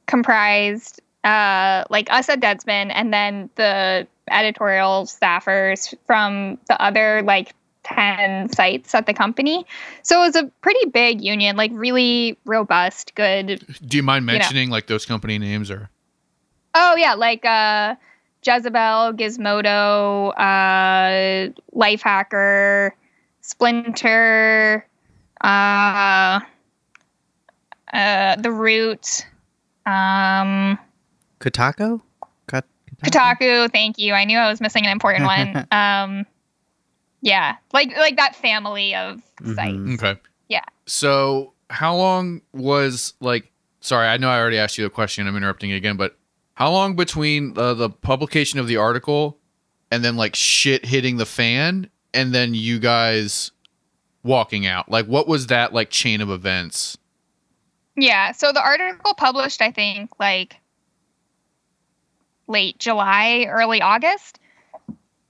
[0.07, 7.55] comprised uh like us at Deadspin and then the editorial staffers from the other like
[7.85, 9.67] 10 sites at the company.
[10.03, 13.65] So it was a pretty big union, like really robust, good.
[13.87, 14.73] Do you mind mentioning you know.
[14.73, 15.91] like those company names or?
[16.75, 17.97] Oh yeah, like uh
[18.45, 22.93] Jezebel, Gizmodo, uh Lifehacker,
[23.41, 24.87] Splinter,
[25.43, 26.41] uh
[27.93, 29.27] uh The Root,
[29.87, 30.79] um
[31.41, 32.01] Kotaku?
[32.49, 32.65] Kotaku?
[33.05, 34.15] Kotaku, thank you.
[34.15, 35.67] I knew I was missing an important one.
[35.73, 36.27] Um
[37.23, 39.55] yeah, like like that family of mm-hmm.
[39.55, 40.03] sites.
[40.03, 40.21] Okay.
[40.49, 40.65] Yeah.
[40.87, 43.51] So how long was like?
[43.81, 45.27] Sorry, I know I already asked you the question.
[45.27, 46.17] I'm interrupting again, but
[46.63, 49.37] how long between uh, the publication of the article
[49.91, 53.51] and then like shit hitting the fan and then you guys
[54.23, 54.89] walking out?
[54.89, 56.97] Like, what was that like chain of events?
[57.97, 58.31] Yeah.
[58.31, 60.55] So the article published, I think, like
[62.47, 64.39] late July, early August.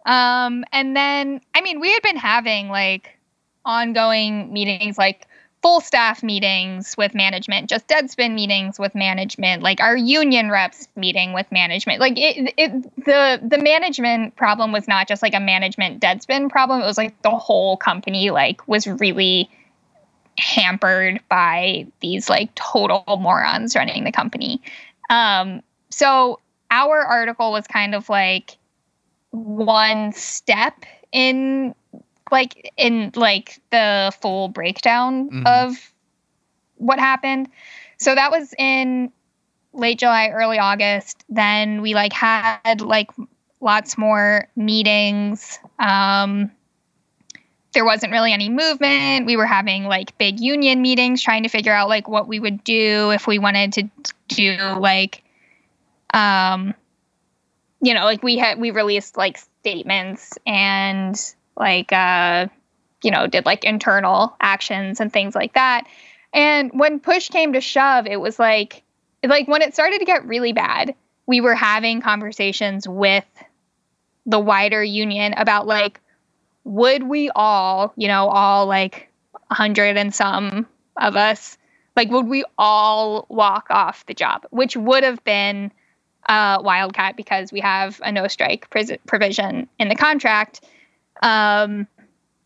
[0.05, 3.19] Um, and then, I mean, we had been having like
[3.65, 5.27] ongoing meetings, like
[5.63, 11.33] full staff meetings with management, just deadspin meetings with management, like our union reps meeting
[11.33, 12.01] with management.
[12.01, 16.83] Like it, it the the management problem was not just like a management deadspin problem.
[16.83, 19.49] It was like the whole company like was really
[20.39, 24.61] hampered by these like total morons running the company.
[25.11, 28.57] Um, so our article was kind of like
[29.31, 30.75] one step
[31.13, 31.75] in
[32.33, 35.47] like in like the full breakdown mm-hmm.
[35.47, 35.93] of
[36.77, 37.49] what happened.
[37.99, 39.13] So that was in
[39.73, 41.25] late July, early August.
[41.29, 43.11] Then we like had like
[43.61, 45.59] lots more meetings.
[45.79, 46.51] Um,
[47.73, 49.27] there wasn't really any movement.
[49.27, 52.65] We were having like big union meetings trying to figure out like what we would
[52.65, 53.91] do if we wanted to
[54.29, 55.23] do like
[56.13, 56.75] um
[57.83, 62.47] you know, like we had we released like statements and like uh
[63.03, 65.87] you know, did like internal actions and things like that.
[66.33, 68.83] And when push came to shove, it was like
[69.25, 70.95] like when it started to get really bad,
[71.27, 73.25] we were having conversations with
[74.27, 76.01] the wider union about like
[76.65, 79.09] would we all, you know, all like
[79.51, 81.59] a hundred and some of us,
[81.97, 85.73] like would we all walk off the job, which would have been
[86.29, 88.71] uh, Wildcat because we have a no strike
[89.07, 90.61] provision in the contract.
[91.23, 91.87] Um,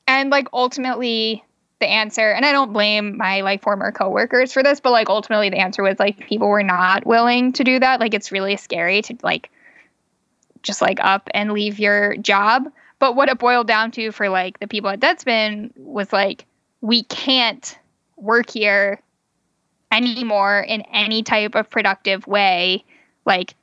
[0.06, 1.42] and like ultimately,
[1.78, 5.50] the answer, and I don't blame my like former coworkers for this, but like ultimately
[5.50, 8.00] the answer was like people were not willing to do that.
[8.00, 9.50] Like it's really scary to like
[10.62, 12.70] just like up and leave your job.
[12.98, 16.46] But what it boiled down to for like the people at Deadspin was like
[16.80, 17.78] we can't
[18.16, 19.02] work here
[19.92, 22.84] anymore in any type of productive way.
[23.26, 23.54] Like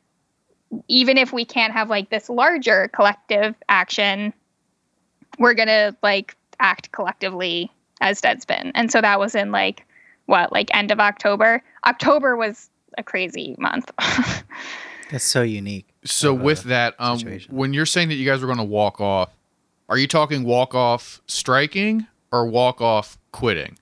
[0.87, 4.33] even if we can't have like this larger collective action,
[5.39, 8.71] we're gonna like act collectively as Deadspin.
[8.75, 9.85] And so that was in like
[10.25, 11.63] what, like end of October.
[11.85, 13.91] October was a crazy month.
[15.11, 15.87] That's so unique.
[16.05, 19.29] So with that, um, when you're saying that you guys were going to walk off,
[19.89, 23.77] are you talking walk off striking or walk off quitting?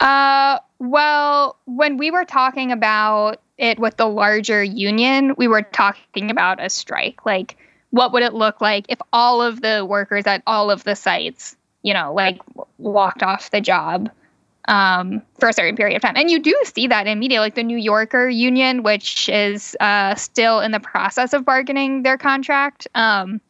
[0.00, 6.30] Uh, well, when we were talking about it with the larger union, we were talking
[6.30, 7.24] about a strike.
[7.24, 7.56] Like,
[7.92, 11.56] what would it look like if all of the workers at all of the sites,
[11.82, 12.40] you know, like
[12.78, 14.10] walked off the job?
[14.68, 16.16] um, for a certain period of time.
[16.16, 20.14] And you do see that in media, like the New Yorker union, which is uh,
[20.14, 22.86] still in the process of bargaining their contract.
[22.94, 23.40] Um,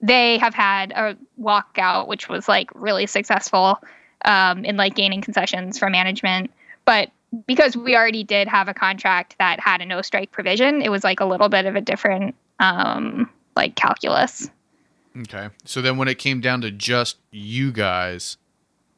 [0.00, 3.80] they have had a walkout, which was like really successful
[4.24, 6.50] um, in like gaining concessions from management.
[6.84, 7.10] But
[7.46, 11.02] because we already did have a contract that had a no strike provision, it was
[11.02, 13.28] like a little bit of a different um,
[13.58, 14.50] like calculus.
[15.20, 15.50] Okay.
[15.64, 18.38] So then when it came down to just you guys,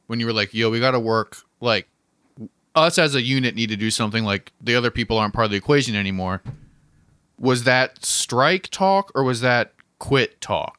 [0.07, 1.89] when you were like, yo, we got to work, like,
[2.75, 5.51] us as a unit need to do something like the other people aren't part of
[5.51, 6.43] the equation anymore.
[7.39, 10.79] Was that strike talk or was that quit talk?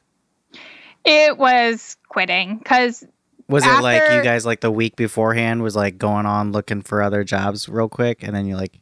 [1.03, 3.03] It was quitting because
[3.47, 7.01] Was it like you guys like the week beforehand was like going on looking for
[7.01, 8.79] other jobs real quick and then you like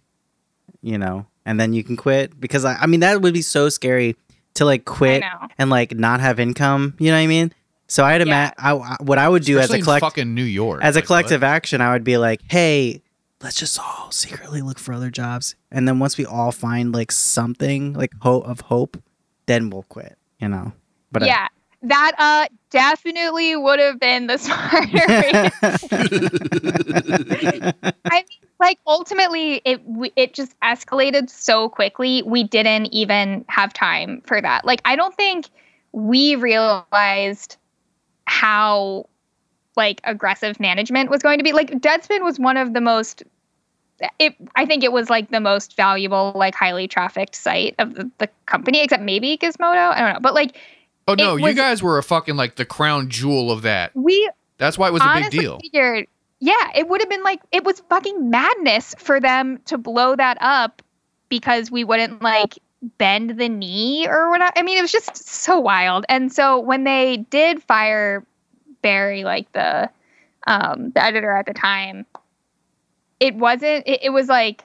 [0.82, 3.70] you know and then you can quit because I, I mean that would be so
[3.70, 4.16] scary
[4.56, 5.24] to like quit
[5.58, 7.54] and like not have income, you know what I mean?
[7.88, 8.28] So I'd Yeah.
[8.28, 10.82] imagine I, I- what I would do Especially as a collect fucking New York.
[10.84, 11.08] as a Like, what?
[11.08, 13.02] collective action, I would be like, "Hey,
[13.42, 17.12] let's just all secretly look for other jobs, and then once we all find like
[17.12, 19.02] something like hope of hope,
[19.48, 20.74] then we'll quit." You know?
[21.12, 21.48] But yeah,
[21.82, 25.52] that uh definitely would have been the smarter.
[28.06, 29.82] I mean, like ultimately, it
[30.16, 32.24] it just escalated so quickly.
[32.24, 34.66] We didn't even have time for that.
[34.66, 35.50] Like, I don't think
[35.92, 37.58] we realized
[38.26, 39.08] how
[39.76, 41.54] like aggressive management was going to be.
[41.54, 43.24] Like, Deadspin was one of the most.
[44.18, 48.10] It, I think it was like the most valuable, like highly trafficked site of the,
[48.18, 49.94] the company, except maybe Gizmodo.
[49.94, 50.58] I don't know, but like
[51.10, 53.96] Oh no, it you guys were a fucking like the crown jewel of that.
[53.96, 55.60] we That's why it was a big deal.
[55.60, 56.08] figured,
[56.40, 60.38] yeah, it would have been like it was fucking madness for them to blow that
[60.40, 60.82] up
[61.30, 62.60] because we wouldn't like
[62.98, 64.54] bend the knee or whatever.
[64.56, 66.06] I mean, it was just so wild.
[66.10, 68.24] And so when they did fire
[68.82, 69.90] Barry, like the
[70.48, 72.06] um, the editor at the time,
[73.20, 73.88] it wasn't.
[73.88, 74.64] It, it was like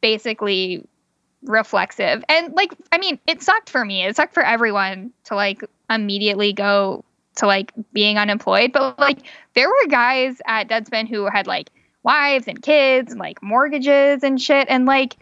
[0.00, 0.86] basically
[1.44, 2.24] reflexive.
[2.28, 4.04] And like i mean it sucked for me.
[4.04, 7.04] It sucked for everyone to like immediately go
[7.36, 8.72] to like being unemployed.
[8.72, 9.18] But like
[9.54, 11.70] there were guys at deadspin who had like
[12.02, 14.68] wives and kids and like mortgages and shit.
[14.68, 15.16] And like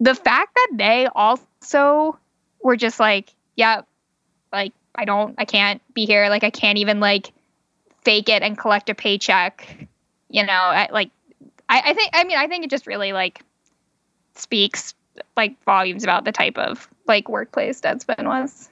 [0.00, 2.18] the fact that they also
[2.62, 3.82] were just like yeah
[4.52, 6.28] like i don't i can't be here.
[6.28, 7.32] Like i can't even like
[8.02, 9.88] fake it and collect a paycheck
[10.32, 10.52] you know?
[10.52, 11.10] I, like
[11.68, 13.42] I, I think i mean i think it just really like
[14.34, 14.94] speaks
[15.36, 18.68] like volumes about the type of like workplace Deadspin was.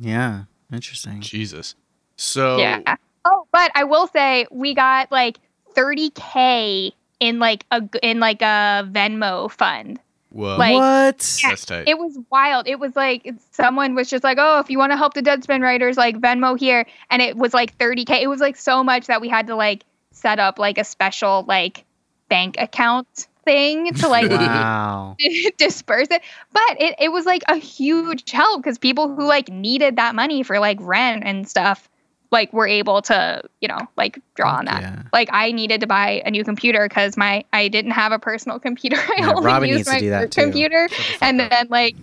[0.00, 1.20] yeah, interesting.
[1.20, 1.74] Jesus.
[2.16, 2.96] So Yeah.
[3.24, 5.38] Oh, but I will say we got like
[5.74, 10.00] 30k in like a in like a Venmo fund.
[10.30, 10.56] whoa.
[10.56, 11.40] Like- what?
[11.42, 11.50] Yeah.
[11.50, 11.88] That's tight.
[11.88, 12.66] It was wild.
[12.66, 15.60] It was like someone was just like, "Oh, if you want to help the Deadspin
[15.62, 18.22] writers, like Venmo here," and it was like 30k.
[18.22, 21.44] It was like so much that we had to like set up like a special
[21.46, 21.84] like
[22.28, 25.16] bank account thing to like wow.
[25.58, 26.22] disperse it.
[26.52, 30.42] But it, it was like a huge help because people who like needed that money
[30.42, 31.88] for like rent and stuff,
[32.30, 34.82] like were able to, you know, like draw on that.
[34.82, 35.02] Yeah.
[35.12, 38.58] Like I needed to buy a new computer because my I didn't have a personal
[38.58, 38.96] computer.
[39.08, 40.42] I Yeah, only Robin used needs to my do that work too.
[40.42, 40.88] computer.
[40.90, 41.50] Shut the And up.
[41.50, 41.96] then like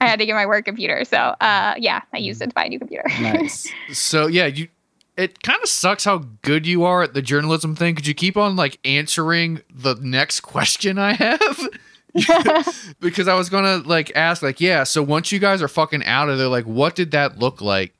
[0.00, 1.04] I had to get my work computer.
[1.04, 3.04] So uh yeah, I used it to buy a new computer.
[3.20, 3.72] Nice.
[3.92, 4.68] So yeah, you
[5.16, 7.94] it kind of sucks how good you are at the journalism thing.
[7.94, 11.68] Could you keep on like answering the next question I have?
[13.00, 16.28] because I was gonna like ask, like, yeah, so once you guys are fucking out
[16.28, 17.94] of there, like, what did that look like?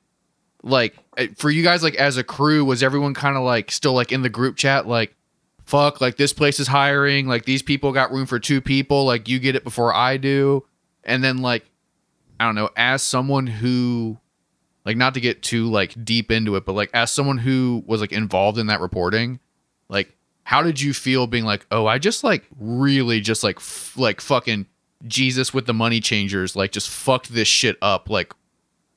[0.63, 3.93] Like eh, for you guys, like as a crew, was everyone kind of like still
[3.93, 5.15] like in the group chat, like,
[5.65, 9.29] fuck, like this place is hiring, like these people got room for two people, like
[9.29, 10.65] you get it before I do,
[11.05, 11.65] and then like,
[12.41, 14.19] I don't know, as someone who
[14.85, 18.01] like not to get too like deep into it but like as someone who was
[18.01, 19.39] like involved in that reporting
[19.89, 20.15] like
[20.45, 24.21] how did you feel being like oh i just like really just like f- like
[24.21, 24.67] fucking
[25.07, 28.33] jesus with the money changers like just fucked this shit up like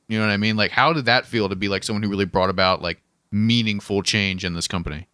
[0.08, 2.10] you know what i mean like how did that feel to be like someone who
[2.10, 5.08] really brought about like meaningful change in this company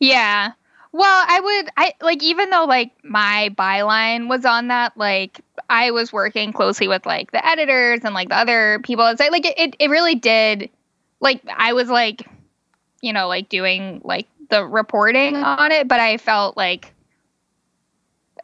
[0.00, 0.52] Yeah.
[0.96, 5.90] Well, I would I like even though like my byline was on that, like I
[5.90, 9.32] was working closely with like the editors and like the other people outside.
[9.32, 10.70] Like it, it, it really did
[11.18, 12.28] like I was like,
[13.00, 16.94] you know, like doing like the reporting on it, but I felt like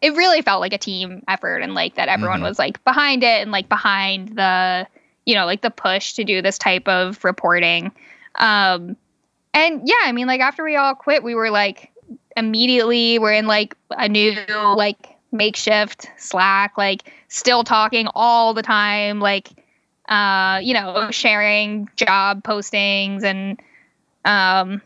[0.03, 2.49] it really felt like a team effort and like that everyone Mhm.
[2.49, 4.89] was like behind it and like behind the
[5.25, 7.93] you know like the push to do this type of reporting
[8.37, 8.97] um
[9.53, 11.93] and yeah i mean like after we all quit we were like
[12.37, 14.35] immediately we're in like a new
[14.77, 19.49] like makeshift slack like still talking all the time like
[20.09, 23.61] uh you know sharing job postings and
[24.25, 24.83] um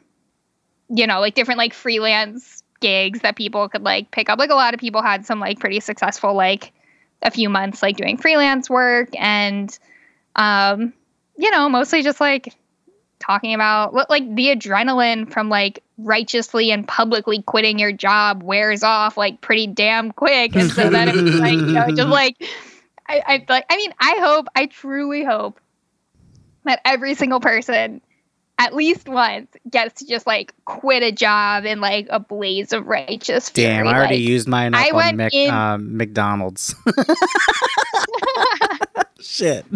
[0.89, 4.39] you know like different like freelance gigs that people could like pick up.
[4.39, 6.71] Like a lot of people had some like pretty successful like
[7.23, 9.77] a few months like doing freelance work and
[10.37, 10.93] um
[11.37, 12.55] you know, mostly just like
[13.25, 19.17] talking about like the adrenaline from like righteously and publicly quitting your job wears off
[19.17, 22.37] like pretty damn quick and so then it's like you know just like
[23.09, 25.61] I, I like I mean I hope I truly hope
[26.65, 28.01] that every single person
[28.59, 32.87] at least once gets to just like quit a job in like a blaze of
[32.87, 33.69] righteous fury.
[33.75, 36.75] Damn, I already like, used mine I on went in- um, McDonald's.
[39.21, 39.67] Shit.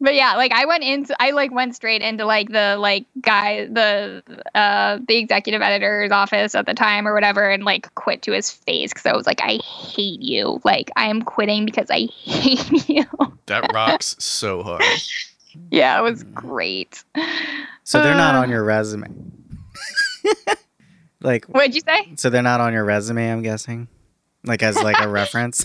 [0.00, 3.66] But yeah, like I went into I like went straight into like the like guy
[3.66, 4.22] the
[4.54, 8.50] uh the executive editor's office at the time or whatever and like quit to his
[8.50, 12.88] face because I was like I hate you like I am quitting because I hate
[12.88, 13.04] you.
[13.46, 14.82] That rocks so hard.
[15.70, 17.04] yeah, it was great.
[17.84, 18.40] So they're not Uh.
[18.40, 19.08] on your resume.
[21.20, 22.12] like, What'd you say?
[22.16, 23.30] so they're not on your resume.
[23.30, 23.88] I'm guessing,
[24.44, 25.64] like as like a reference.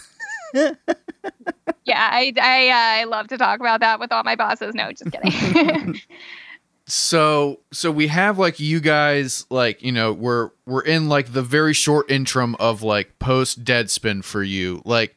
[1.85, 4.73] Yeah, I I uh, I love to talk about that with all my bosses.
[4.73, 6.01] No, just kidding.
[6.87, 11.41] so so we have like you guys like you know we're we're in like the
[11.41, 15.15] very short interim of like post deadspin for you like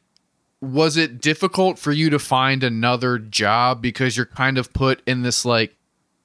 [0.61, 5.21] was it difficult for you to find another job because you're kind of put in
[5.21, 5.75] this like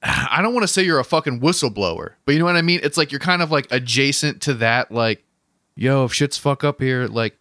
[0.01, 2.79] i don't want to say you're a fucking whistleblower but you know what i mean
[2.81, 5.23] it's like you're kind of like adjacent to that like
[5.75, 7.37] yo if shit's fuck up here like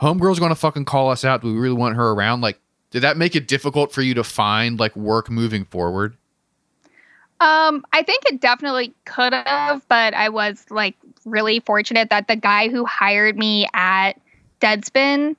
[0.00, 2.58] homegirl's gonna fucking call us out do we really want her around like
[2.90, 6.16] did that make it difficult for you to find like work moving forward
[7.40, 12.34] Um, I think it definitely could have, but I was like really fortunate that the
[12.34, 14.14] guy who hired me at
[14.60, 15.36] Deadspin,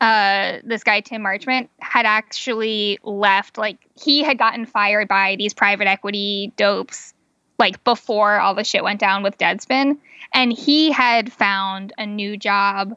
[0.00, 3.58] uh, this guy Tim Marchman, had actually left.
[3.58, 7.12] Like he had gotten fired by these private equity dopes,
[7.58, 9.98] like before all the shit went down with Deadspin,
[10.32, 12.96] and he had found a new job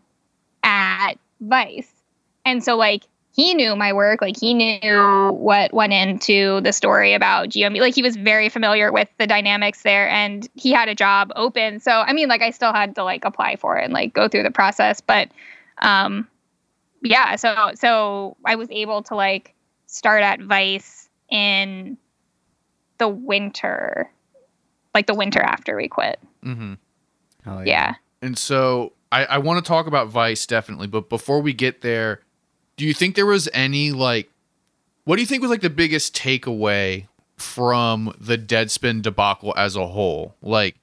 [0.67, 1.89] at Vice,
[2.45, 4.21] and so like he knew my work.
[4.21, 8.91] Like he knew what went into the story about GMB like he was very familiar
[8.91, 11.79] with the dynamics there and he had a job open.
[11.79, 14.27] So I mean like I still had to like apply for it and like go
[14.27, 15.01] through the process.
[15.01, 15.29] But
[15.79, 16.27] um
[17.03, 19.53] yeah so so I was able to like
[19.85, 21.97] start at Vice in
[22.97, 24.09] the winter
[24.95, 26.19] like the winter after we quit.
[26.43, 26.73] Mm-hmm.
[27.45, 27.95] Oh, yeah.
[28.23, 32.21] And so I, I want to talk about Vice definitely, but before we get there,
[32.75, 34.29] do you think there was any like
[35.05, 39.87] what do you think was like the biggest takeaway from the Deadspin debacle as a
[39.87, 40.35] whole?
[40.41, 40.75] Like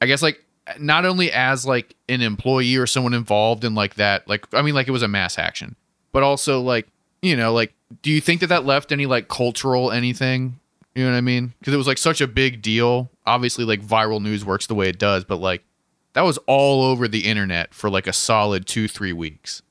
[0.00, 0.44] I guess like
[0.78, 4.74] not only as like an employee or someone involved in like that, like I mean
[4.74, 5.76] like it was a mass action,
[6.12, 6.88] but also like,
[7.22, 7.72] you know, like
[8.02, 10.58] do you think that that left any like cultural anything?
[10.94, 11.54] You know what I mean?
[11.58, 13.10] Because it was like such a big deal.
[13.24, 15.64] Obviously, like viral news works the way it does, but like
[16.14, 19.62] that was all over the internet for like a solid two, three weeks.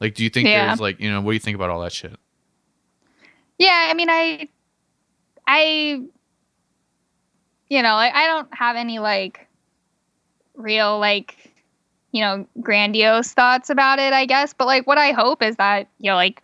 [0.00, 0.66] Like, do you think Yeah.
[0.66, 2.16] there's like, you know, what do you think about all that shit?
[3.58, 4.48] Yeah, I mean, I,
[5.46, 6.02] I,
[7.68, 9.46] you know, I, I don't have any like
[10.54, 11.52] real like,
[12.12, 14.12] you know, grandiose thoughts about it.
[14.12, 16.40] I guess, but like, what I hope is that you know, like,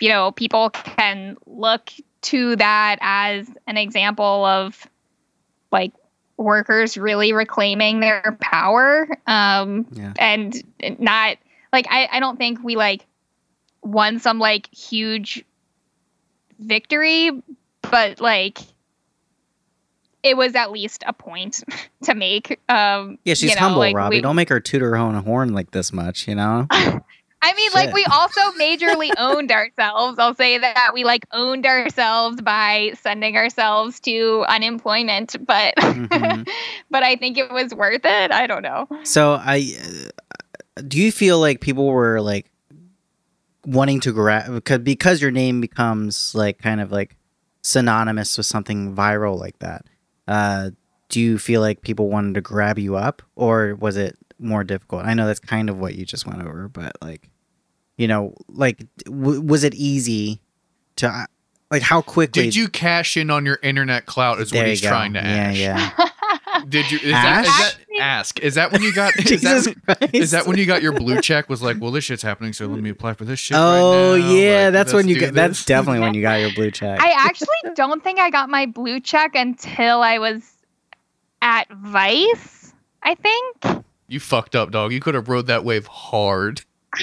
[0.00, 1.90] you know, people can look
[2.22, 4.86] to that as an example of
[5.72, 5.92] like
[6.36, 10.12] workers really reclaiming their power um Yeah.
[10.18, 10.54] and
[10.98, 11.36] not
[11.72, 13.06] like I, I don't think we like
[13.82, 15.44] won some like huge
[16.58, 17.30] victory
[17.82, 18.58] but like
[20.22, 21.62] it was at least a point
[22.04, 24.16] to make um Yeah, she's you know, humble, like, Robbie.
[24.16, 26.66] we- Don't make her toot her own horn like this much, you know?
[27.44, 30.18] I mean, like we also majorly owned ourselves.
[30.18, 36.48] I'll say that we like owned ourselves by sending ourselves to unemployment, but Mhm.
[36.90, 38.32] but I think it was worth it.
[38.32, 38.88] I don't know.
[39.02, 39.76] So I
[40.78, 42.50] uh, do you feel like people were like
[43.66, 47.16] wanting to grab because because your name becomes like kind of like
[47.62, 49.86] synonymous with something viral like that.
[50.28, 50.70] Uh,
[51.08, 55.04] do you feel like people wanted to grab you up, or was it more difficult?
[55.04, 57.28] I know that's kind of what you just went over, but like,
[57.96, 60.40] you know, like w- was it easy
[60.96, 61.26] to uh,
[61.70, 64.40] like how quickly Did you cash in on your internet clout?
[64.40, 64.88] Is There what you he's go.
[64.88, 65.58] trying to yeah, ask.
[65.58, 66.98] Yeah, Did you?
[66.98, 68.38] Is that, is that ask?
[68.40, 69.16] Is that when you got?
[69.18, 70.14] Is Jesus that, Christ.
[70.14, 71.48] is that when you got your blue check?
[71.48, 73.56] Was like, well, this shit's happening, so let me apply for this shit.
[73.58, 74.32] Oh right now.
[74.34, 75.34] yeah, Like, that's when you got.
[75.34, 77.00] That's definitely when you got your blue check.
[77.00, 80.42] I actually don't think I got my blue check until I was
[81.42, 82.72] at Vice.
[83.02, 83.84] I think.
[84.06, 84.92] You fucked up, dog.
[84.92, 86.62] You could have rode that wave hard.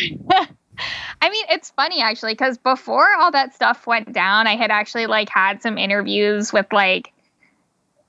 [1.22, 5.07] I mean, it's funny actually because before all that stuff went down, I had actually
[5.07, 7.13] like had some interviews with like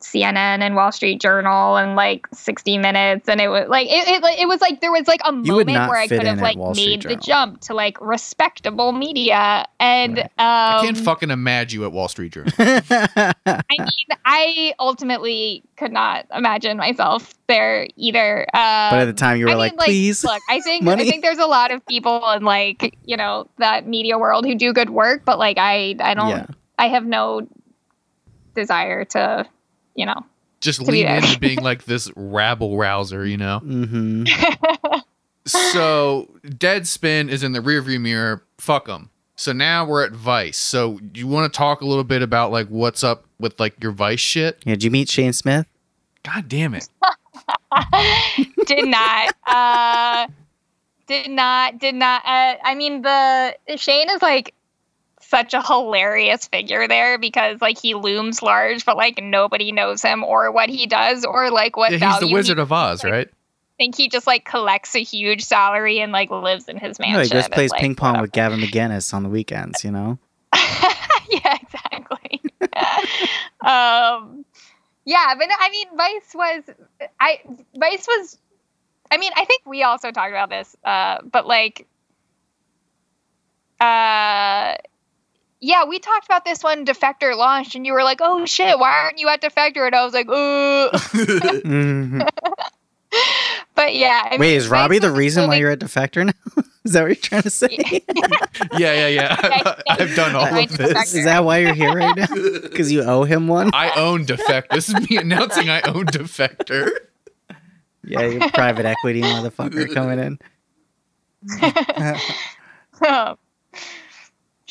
[0.02, 4.40] CNN and Wall Street Journal and like 60 Minutes, and it was like it, it,
[4.40, 6.56] it was like there was like a You moment where I could in have like
[6.56, 10.24] Wall Street made the jump to like respectable media, and Right.
[10.24, 12.52] um, I can't fucking imagine you at Wall Street Journal.
[12.58, 18.42] I mean, I ultimately could not imagine myself there either.
[18.54, 20.24] Um, but at the time, you were I like, mean, like, please.
[20.24, 23.48] Look, I think money." I think there's a lot of people in like you know
[23.58, 26.46] that media world who do good work, but like I I don't Yeah.
[26.78, 27.46] I have no
[28.54, 29.46] desire to
[29.94, 30.24] you know
[30.60, 33.58] Just To be lean into being like this rabble rouser, you know?
[33.60, 34.24] hmm
[35.46, 38.44] so Deadspin is in the rearview mirror.
[38.58, 39.10] Fuck them.
[39.34, 40.58] So now we're at Vice.
[40.58, 43.92] So you want to talk a little bit about like what's up with like your
[43.92, 44.62] Vice shit?
[44.64, 45.66] Yeah, did you meet Shane Smith?
[46.22, 46.88] God damn it.
[48.66, 50.26] did not uh
[51.08, 54.54] did not did not uh, I mean the Shane is like
[55.32, 60.22] such a hilarious figure there because like he looms large but like nobody knows him
[60.22, 63.02] or what he does or like what Yeah, he's value the he Wizard of Oz,
[63.02, 63.28] like, right?
[63.78, 67.16] think he just like collects a huge salary and like lives in his mansion.
[67.16, 68.22] No, he just and, plays like, ping pong whatever.
[68.22, 70.18] with Gavin McInnes on the weekends, you know?
[70.54, 72.42] yeah, exactly.
[73.62, 74.44] um,
[75.06, 76.62] yeah, but I mean, Vice was,
[77.18, 77.40] I
[77.74, 78.38] Vice was,
[79.10, 81.86] I mean, I think we also talked about this, uh, but like,
[83.80, 84.76] uh,
[85.64, 88.90] yeah, we talked about this when Defector launched, and you were like, "Oh shit, why
[89.04, 92.28] aren't you at Defector?" And I was like, "Oh." Mhm.
[93.76, 94.28] but yeah.
[94.32, 96.62] I wait, is Robbie the was reason why you're at Defector now?
[96.84, 98.02] is that what you're trying to say?
[98.76, 99.36] yeah, yeah, yeah.
[99.88, 101.14] I've, I've done all I of did this.
[101.14, 102.26] is that why you're here right now?
[102.62, 103.70] Because you owe him one?
[103.72, 104.72] I own Defect.
[104.72, 106.90] This is me announcing I own Defector.
[108.04, 110.38] Yeah, you're private equity motherfucker coming in.
[113.04, 113.36] Oh.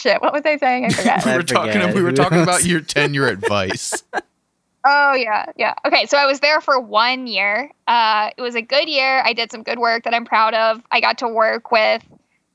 [0.02, 0.86] Shit, what was I saying?
[0.86, 1.26] I forgot.
[1.26, 1.94] We I were talking.
[1.94, 4.04] We were talking about your tenure at Vice.
[4.86, 5.76] oh yeah, yeah.
[5.86, 7.70] Okay, so I was there for one year.
[7.88, 9.22] Uh, it was a good year.
[9.24, 10.82] I did some good work that I'm proud of.
[10.92, 12.04] I got to work with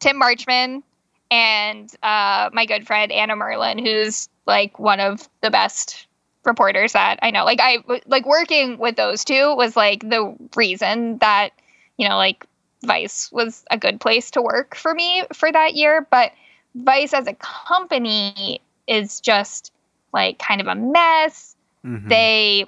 [0.01, 0.83] Tim Marchman
[1.31, 6.09] and uh, my good friend Anna Merlan, who's like one of the best
[6.45, 7.45] reporters that I know.
[7.45, 11.51] Like I like working with those two was like the reason that
[11.97, 12.45] you know like
[12.83, 16.05] Vice was a good place to work for me for that year.
[16.11, 16.33] But
[16.77, 19.73] Vice as a company is just
[20.13, 21.57] like kind of a mess.
[21.85, 22.09] Mhm.
[22.09, 22.67] They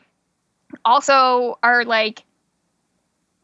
[0.84, 2.22] also are like,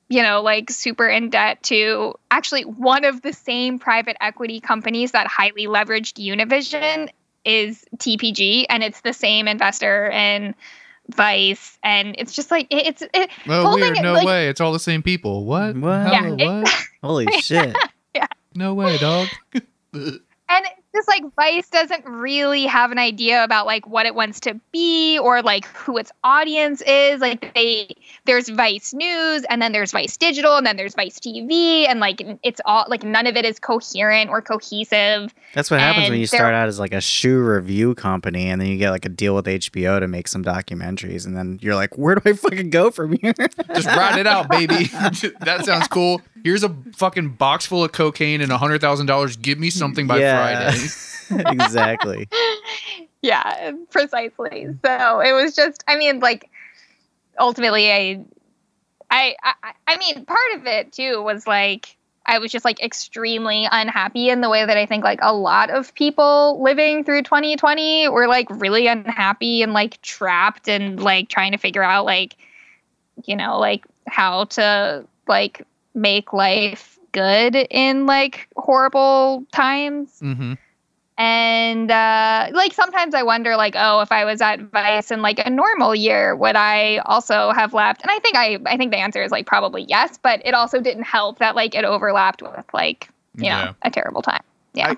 [0.08, 5.12] you know, like super in debt to actually one of the same private equity companies
[5.12, 7.08] that highly leveraged Univision
[7.44, 10.54] is TPG, and it's the same investor in
[11.14, 13.98] Vice, and it's just like it, it's it, Oh, Holding weird.
[13.98, 14.48] it, No like- way.
[14.48, 15.44] It's all the same people.
[15.44, 15.76] What?
[15.76, 16.10] What?
[16.12, 16.74] Yeah, Hello, it- what?
[17.02, 17.76] Holy shit.
[18.54, 19.28] No way, dog.
[20.94, 24.54] and just like Vice doesn't really have an idea about like what it wants to
[24.72, 27.20] be or like who its audience is.
[27.20, 31.88] Like they there's Vice News and then there's Vice Digital and then there's Vice TV
[31.88, 35.34] and like it's all like none of it is coherent or cohesive.
[35.54, 38.68] That's what happens when you start out as like a shoe review company and then
[38.68, 41.96] you get like a deal with HBO to make some documentaries and then you're like,
[41.98, 43.34] where do I fucking go from here?
[43.74, 44.84] Just ride it out, baby.
[45.40, 46.22] that sounds cool.
[46.42, 49.36] Here's a fucking box full of cocaine and a hundred thousand dollars.
[49.36, 50.60] Give me something by Yeah.
[50.70, 50.83] Friday.
[51.30, 52.28] exactly.
[53.22, 54.68] yeah, precisely.
[54.84, 56.50] So it was just I mean like
[57.38, 58.24] ultimately I
[59.10, 63.68] I I, I mean part of it too was like I was just like extremely
[63.70, 68.08] unhappy in the way that I think like a lot of people living through 2020
[68.08, 72.36] were like really unhappy and like trapped and like trying to figure out like
[73.24, 80.54] you know like how to like make life good in like horrible times Mm-hmm.
[81.16, 85.38] And uh, like sometimes I wonder, like, oh, if I was at Vice in like
[85.44, 88.02] a normal year, would I also have left?
[88.02, 90.80] And I think I, I think the answer is like probably yes, but it also
[90.80, 93.64] didn't help that like it overlapped with like you Yeah.
[93.66, 94.42] know a terrible time.
[94.74, 94.94] Yeah,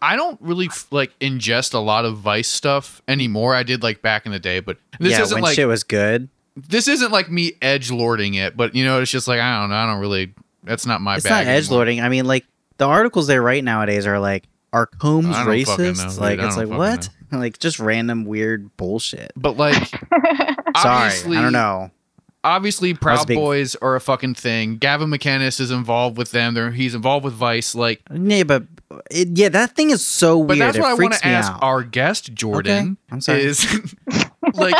[0.00, 3.54] I don't really like ingest a lot of Vice stuff anymore.
[3.54, 5.82] I did like back in the day, but this yeah, isn't when like shit was
[5.84, 6.28] good.
[6.56, 8.56] this isn't like me edge lording it.
[8.56, 9.76] But you know, it's just like I don't know.
[9.76, 10.32] I don't really.
[10.64, 11.46] That's not my It's bag.
[11.46, 12.00] not edge lording.
[12.00, 12.44] I mean, like
[12.78, 16.18] the articles they write nowadays are like, are Combs I know, racist?
[16.20, 17.08] like it's like fucking what?
[17.30, 19.32] Like just random weird bullshit.
[19.36, 19.74] But like,
[20.78, 21.90] Sorry, I don't know.
[22.42, 24.78] Obviously, Proud big- Boys are a fucking thing.
[24.78, 26.54] Gavin McInnes is involved with them.
[26.54, 27.74] They're, he's involved with Vice.
[27.74, 28.62] Like, Yeah, but
[29.10, 30.60] it, yeah, that thing is so but weird.
[30.60, 31.62] that's it what I want to ask out.
[31.62, 32.96] our guest Jordan.
[33.10, 33.42] Okay, I'm sorry.
[33.42, 33.94] is
[34.54, 34.74] like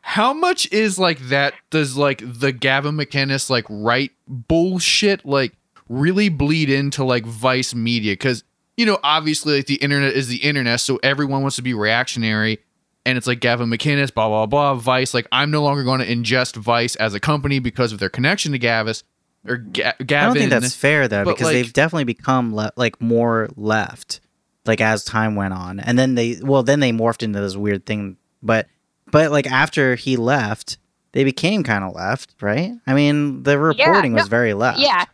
[0.00, 5.52] how much is like that does like the Gavin McInnes like right bullshit like
[5.88, 8.42] really bleed into like Vice media because
[8.76, 12.58] you know obviously like the internet is the internet so everyone wants to be reactionary
[13.04, 15.14] and it's like Gavin McInnes, blah blah blah, Vice.
[15.14, 18.52] Like I'm no longer going to ingest Vice as a company because of their connection
[18.52, 19.02] to Gavis
[19.46, 20.16] or Ga- Gavin.
[20.16, 23.48] I don't think that's fair though, but, because like- they've definitely become le- like more
[23.56, 24.20] left,
[24.66, 27.86] like as time went on, and then they well then they morphed into this weird
[27.86, 28.16] thing.
[28.42, 28.68] But
[29.10, 30.78] but like after he left,
[31.12, 32.72] they became kind of left, right?
[32.86, 34.78] I mean, the reporting was no, very left.
[34.78, 35.04] Yeah.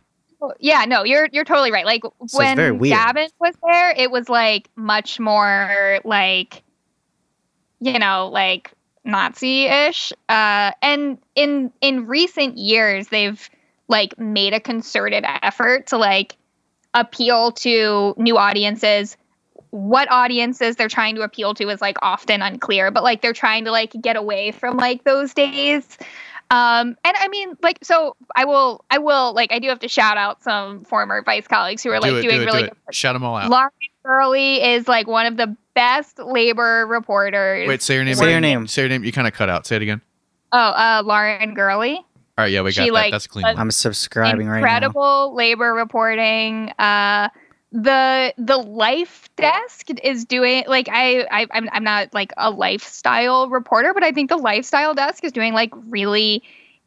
[0.59, 1.85] Yeah, no, you're you're totally right.
[1.85, 2.55] Like it's when.
[2.89, 6.63] Gavin was there, it was like much more like
[7.81, 8.71] you know, like
[9.03, 10.13] Nazi-ish.
[10.27, 13.49] Uh and in in recent years they've
[13.87, 16.35] like made a concerted effort to like
[16.93, 19.17] appeal to new audiences.
[19.71, 23.65] What audiences they're trying to appeal to is like often unclear, but like they're trying
[23.65, 25.97] to like get away from like those days.
[26.51, 29.87] Um, and I mean, like, so I will, I will, like, I do have to
[29.87, 32.61] shout out some former vice colleagues who are like do it, doing do it, really
[32.61, 32.77] do it.
[32.87, 32.95] good.
[32.95, 33.49] Shout them all out.
[33.51, 33.69] Lauren
[34.03, 37.67] Gurley is like one of the best labor reporters.
[37.67, 38.15] Wait, say your name.
[38.15, 38.65] Say your name.
[38.65, 39.03] Say your name.
[39.03, 39.67] You kind of cut out.
[39.67, 40.01] Say it again.
[40.51, 41.95] oh, uh, Lauren Gurley.
[41.95, 42.93] All right, yeah, we got She, that.
[42.93, 43.57] like, That's a clean one.
[43.57, 44.65] I'm subscribing right now.
[44.65, 46.71] Incredible labor reporting.
[46.79, 47.27] Uh,
[47.71, 53.47] the the life desk is doing like I, I I'm I'm not like a lifestyle
[53.49, 56.41] reporter, but I think the lifestyle desk is doing like really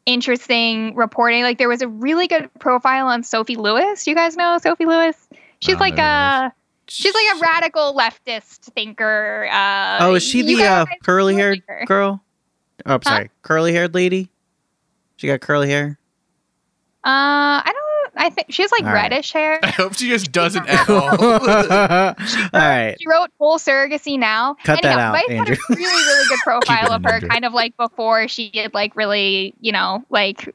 [0.05, 1.43] interesting reporting.
[1.43, 4.05] Like there was a really good profile on Sophie Lewis.
[4.07, 5.15] You guys know Sophie Lewis?
[5.59, 6.53] She's like a
[6.89, 9.47] she's like a radical leftist thinker.
[9.49, 12.21] Uh, Oh, is she the uh, curly haired girl?
[12.85, 14.29] Oh, I'm sorry, curly haired lady.
[15.15, 15.97] She got curly hair.
[17.05, 17.82] Uh, I don't.
[18.15, 19.09] I think she has like All right.
[19.11, 19.59] reddish hair.
[19.63, 22.15] I hope she just doesn't at All all.
[22.53, 22.95] right.
[22.99, 24.55] She wrote Full Surrogacy Now.
[24.63, 25.55] Cut that Anyhow, out, Vice Andrew.
[25.55, 27.29] had a really, really good profile of her, Andrew.
[27.29, 30.53] kind of like before she had like really, you know, like,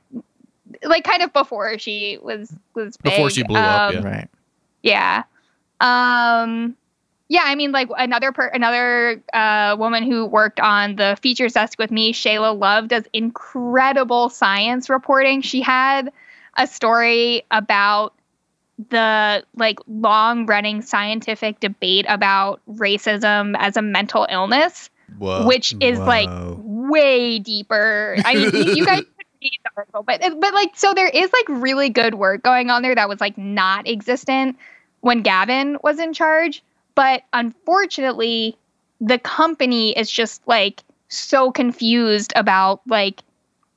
[0.84, 3.12] like kind of before she was was big.
[3.12, 4.08] Before she blew up, Um, Yeah.
[4.10, 4.28] Right.
[4.82, 5.22] yeah.
[5.80, 6.76] Um
[7.30, 11.78] yeah, I mean like another per- another uh woman who worked on the features desk
[11.78, 15.42] with me, Shayla Love does incredible science reporting.
[15.42, 16.10] She had
[16.58, 18.14] a story about
[18.90, 25.46] the like long running scientific debate about racism as a mental illness, Whoa.
[25.46, 26.28] which is like
[26.58, 28.16] way deeper.
[28.24, 31.30] I mean, you, you guys could read the article, but but like so there is
[31.32, 34.58] like really good work going on there that was like not existent
[35.00, 36.62] when Gavin was in charge.
[36.94, 38.56] But unfortunately,
[39.00, 43.22] the company is just like so confused about like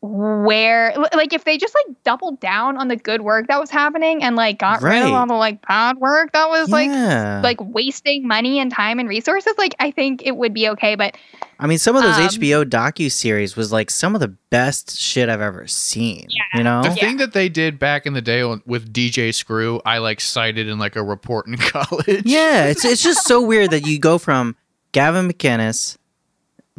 [0.01, 4.23] where like if they just like doubled down on the good work that was happening
[4.23, 7.39] and like got rid of all the like bad work that was like yeah.
[7.43, 11.15] like wasting money and time and resources like i think it would be okay but
[11.61, 14.99] I mean, some of those um, HBO docu series was like some of the best
[14.99, 16.25] shit I've ever seen.
[16.29, 16.57] Yeah.
[16.57, 16.81] You know?
[16.81, 16.95] The Yeah.
[16.95, 20.79] thing that they did back in the day with DJ Screw, I like cited in
[20.79, 22.23] like a report in college.
[22.25, 24.55] Yeah, it's it's just so weird that you go from
[24.91, 25.97] Gavin McInnes,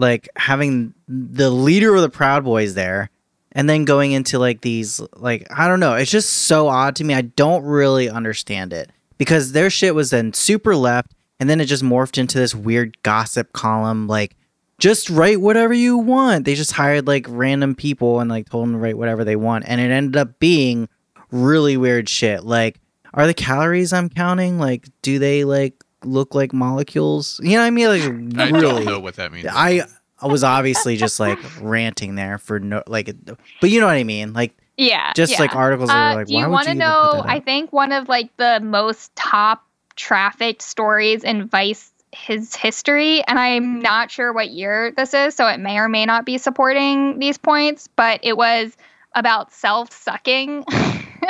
[0.02, 3.08] like having the leader of the Proud Boys there,
[3.52, 5.94] and then going into like these like I don't know.
[5.94, 7.14] It's just so odd to me.
[7.14, 11.66] I don't really understand it because their shit was then super left, and then it
[11.66, 14.08] just morphed into this weird gossip column.
[14.08, 14.36] Like,
[14.78, 16.44] just write whatever you want.
[16.44, 19.64] They just hired like random people and like told them to write whatever they want,
[19.66, 20.88] and it ended up being
[21.30, 22.44] really weird shit.
[22.44, 22.80] Like,
[23.14, 27.40] are the calories I'm counting like do they like look like molecules?
[27.42, 27.88] You know what I mean?
[27.88, 28.02] Like
[28.38, 28.84] I really.
[28.84, 29.46] don't know what that means.
[29.50, 29.82] I
[30.20, 33.14] I was obviously just like ranting there for no like,
[33.60, 34.32] but you know what I mean?
[34.32, 35.40] Like yeah just yeah.
[35.40, 37.22] like articles Uh, were like, do you want to know?
[37.24, 43.38] I think one of like the most top trafficked stories in Vice his history, and
[43.38, 47.18] I'm not sure what year this is, so it may or may not be supporting
[47.18, 48.76] these points, but it was
[49.14, 50.64] about self sucking.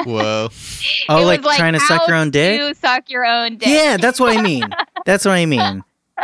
[0.05, 0.49] Whoa.
[1.09, 2.61] Oh, like, trying to suck your own dick?
[2.61, 3.69] To suck your own dick.
[3.69, 4.65] Yeah, that's what I mean.
[5.05, 5.83] that's what I mean.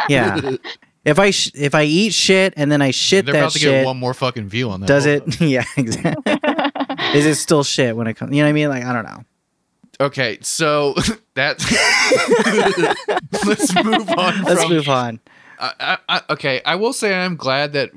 [0.08, 0.56] Yeah.
[1.04, 3.58] If I sh- if I eat shit and then I shit They're that about to
[3.58, 4.86] shit, get one more fucking view on that.
[4.88, 5.40] does Hold it?
[5.40, 6.34] yeah, exactly.
[7.14, 8.34] Is it still shit when it comes?
[8.34, 8.68] You know what I mean?
[8.68, 9.24] Like I don't know.
[10.00, 10.94] Okay, so
[11.34, 11.58] that.
[13.46, 14.42] Let's move on.
[14.42, 15.20] Let's from, move on.
[15.58, 17.90] I, I, I, okay, I will say I'm glad that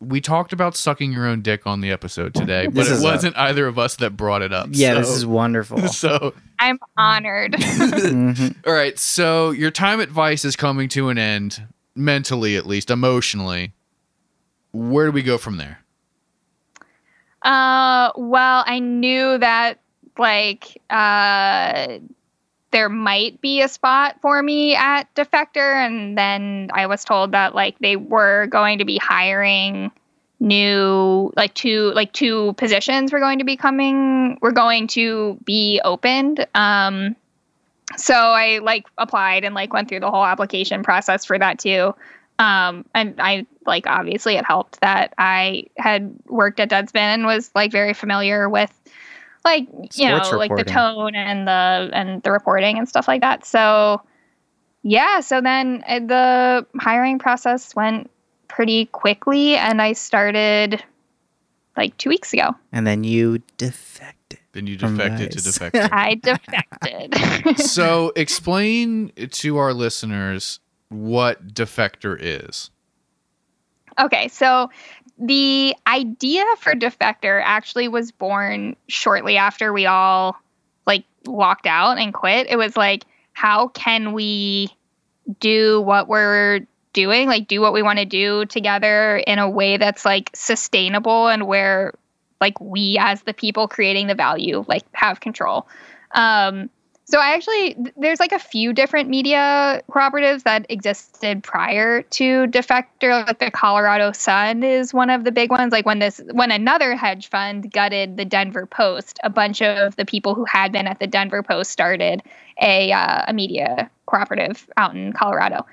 [0.00, 3.00] we talked about sucking your own dick on the episode today, but This it is
[3.02, 4.68] a- wasn't either of us that brought it up.
[4.72, 5.78] Yeah, so, this is wonderful.
[5.88, 7.52] So, I'm honored.
[7.54, 8.66] Mhm.
[8.66, 11.62] all right, so your time at Vice is coming to an end,
[11.94, 13.72] mentally at least, emotionally.
[14.72, 15.80] Where do we go from there?
[17.42, 19.80] Uh, well, I knew that
[20.18, 21.98] like uh
[22.70, 27.54] there might be a spot for me at Defector, and then I was told that
[27.54, 29.90] like they were going to be hiring
[30.42, 35.80] new like two like two positions were going to be coming were going to be
[35.84, 36.46] opened.
[36.54, 37.14] Um
[37.96, 41.94] so i like applied and like went through the whole application process for that too.
[42.38, 47.50] Um, and I like obviously it helped that I had worked at Deadspin and was
[47.54, 48.72] like very familiar with
[49.44, 53.20] like you Sports know like the tone and the and the reporting and stuff like
[53.20, 53.44] that.
[53.44, 54.02] So
[54.82, 58.10] yeah, so then uh, the hiring process went
[58.48, 60.82] pretty quickly, and I started
[61.76, 62.54] like two weeks ago.
[62.72, 64.40] And then you defected.
[64.52, 65.58] Then you defected to Vice.
[65.58, 65.76] defect.
[65.92, 67.58] I defected.
[67.58, 72.70] so explain to our listeners what defector is.
[73.98, 74.70] Okay, so
[75.20, 80.36] the idea for Defector actually was born shortly after we all
[80.86, 82.46] like walked out and quit.
[82.48, 84.74] It was like, how can we
[85.38, 86.60] do what we're
[86.92, 91.28] doing, like do what we want to do together in a way that's like sustainable
[91.28, 91.94] and where
[92.40, 95.68] like we as the people creating the value like have control.
[96.12, 96.70] Um
[97.10, 103.26] so I actually there's like a few different media cooperatives that existed prior to Defector.
[103.26, 105.72] Like the Colorado Sun is one of the big ones.
[105.72, 110.04] Like when this when another hedge fund gutted the Denver Post, a bunch of the
[110.04, 112.22] people who had been at the Denver Post started
[112.62, 115.66] a uh, a media cooperative out in Colorado.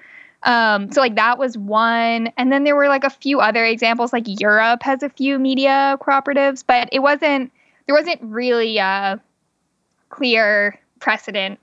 [0.44, 4.12] Um, so like that was one, and then there were like a few other examples.
[4.12, 7.52] Like Europe has a few media cooperatives, but it wasn't
[7.86, 9.22] there wasn't really a
[10.10, 11.60] clear precedent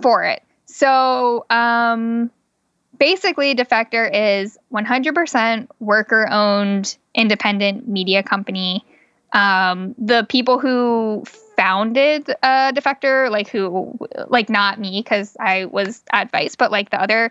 [0.00, 0.42] for it.
[0.66, 2.30] So um,
[2.98, 8.84] basically, Defector is 100% worker owned independent media company.
[9.32, 11.24] Um, the people who
[11.56, 13.98] founded uh, Defector, like who,
[14.28, 17.30] like not me, because I was at Vice, but like the other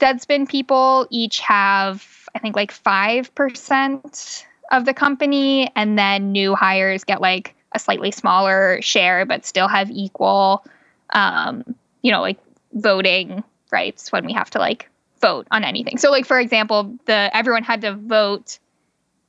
[0.00, 5.70] Deadspin people each have, I think, like 5% of the company.
[5.74, 10.64] And then new hires get like a slightly smaller share, but still have equal,
[11.10, 12.38] um, you know, like
[12.72, 14.88] voting rights when we have to like
[15.20, 15.98] vote on anything.
[15.98, 18.58] So, like for example, the everyone had to vote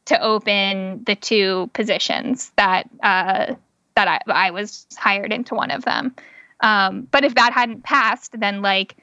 [0.06, 3.56] to open the two positions that uh,
[3.96, 6.16] that I, I was hired into one of them.
[6.60, 8.96] Um, but if that hadn't passed, then like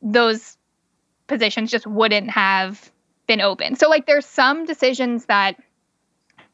[0.00, 0.56] those
[1.26, 2.90] positions just wouldn't have
[3.26, 3.76] been open.
[3.76, 5.56] So like there's some decisions that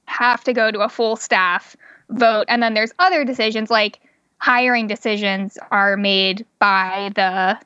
[0.06, 1.76] have to go to a full staff
[2.08, 4.00] vote and then there's other decisions like
[4.40, 7.58] hiring decisions are made by the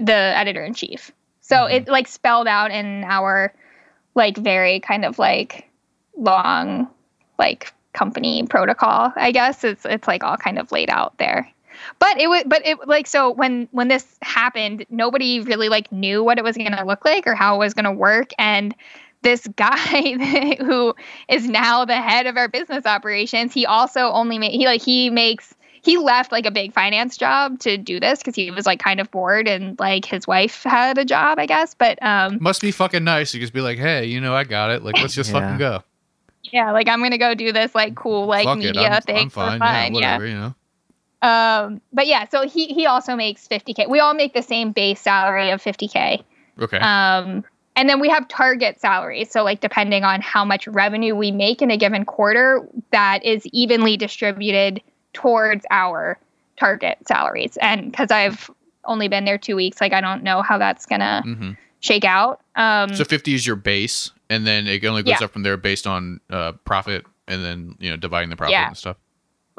[0.00, 1.12] the editor in chief.
[1.40, 1.72] So Mhm.
[1.72, 3.52] it like spelled out in our
[4.14, 5.68] like very kind of like
[6.16, 6.88] long
[7.38, 9.64] like company protocol, I guess.
[9.64, 11.48] It's it's like all kind of laid out there.
[11.98, 16.22] But it was but it like so when when this happened, nobody really like knew
[16.22, 18.74] what it was going to look like or how it was going to work and
[19.22, 20.94] this guy who
[21.28, 25.10] is now the head of our business operations, he also only made he like he
[25.10, 28.78] makes he left like a big finance job to do this because he was like
[28.78, 31.74] kind of bored and like his wife had a job, I guess.
[31.74, 33.34] But um Must be fucking nice.
[33.34, 34.82] You just be like, hey, you know, I got it.
[34.84, 35.40] Like, let's just Yeah.
[35.40, 35.82] fucking go.
[36.52, 38.92] yeah, like I'm gonna go do this like cool like Fuck media it.
[38.92, 39.58] I'm, thing I'm fine.
[39.58, 39.92] for Yeah, fun.
[39.92, 40.54] whatever, you know.
[41.22, 43.88] Um, but yeah, so he he also makes 50k.
[43.88, 46.22] We all make the same base salary of 50k.
[46.60, 46.78] Okay.
[46.78, 47.44] Um,
[47.76, 49.30] and then we have target salaries.
[49.30, 53.46] So like depending on how much revenue we make in a given quarter, that is
[53.52, 54.82] evenly distributed
[55.12, 56.18] towards our
[56.56, 57.56] target salaries.
[57.60, 58.50] And because I've
[58.84, 62.40] only been there two weeks, like I don't know how that's gonna hmm shake out.
[62.54, 65.24] Um, So 50 is your base, and then it only goes Yeah.
[65.24, 68.68] up from there based on uh, profit, and then you know dividing the profit Yeah.
[68.68, 68.96] and stuff.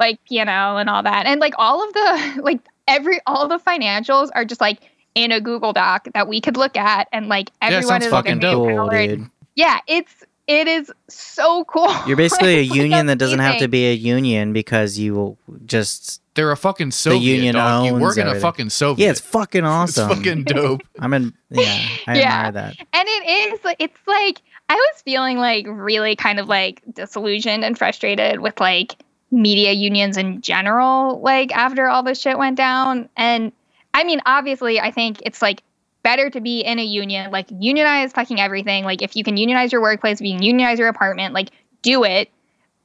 [0.00, 1.26] like P&L and all that.
[1.26, 4.80] And like all of the like every all the financials are just like
[5.14, 8.32] in a Google Doc that we could look at and like everyone sounds is fucking
[8.32, 8.66] like dope.
[8.68, 9.08] Cool, empowered.
[9.18, 9.30] dude.
[9.54, 11.94] Yeah, it's it is so cool.
[12.06, 16.20] You're basically a union that doesn't have to be a union because you will just
[16.34, 17.86] They're a fucking Soviet union dog.
[17.86, 19.04] You owns work in a fucking Soviet.
[19.04, 20.10] yeah, it's fucking awesome.
[20.10, 20.82] It's fucking dope.
[20.98, 21.32] I'm in.
[21.50, 22.46] Yeah, I Yeah.
[22.46, 22.76] admire that.
[22.92, 27.76] And it is it's like I was feeling like really kind of like disillusioned and
[27.78, 28.96] frustrated with like
[29.30, 33.50] media unions in general like after all this shit went down and
[33.92, 35.62] I mean obviously I think it's like
[36.04, 39.72] better to be in a union like unionize fucking everything like if you can unionize
[39.72, 41.48] your workplace if you can unionize your apartment like
[41.82, 42.30] do it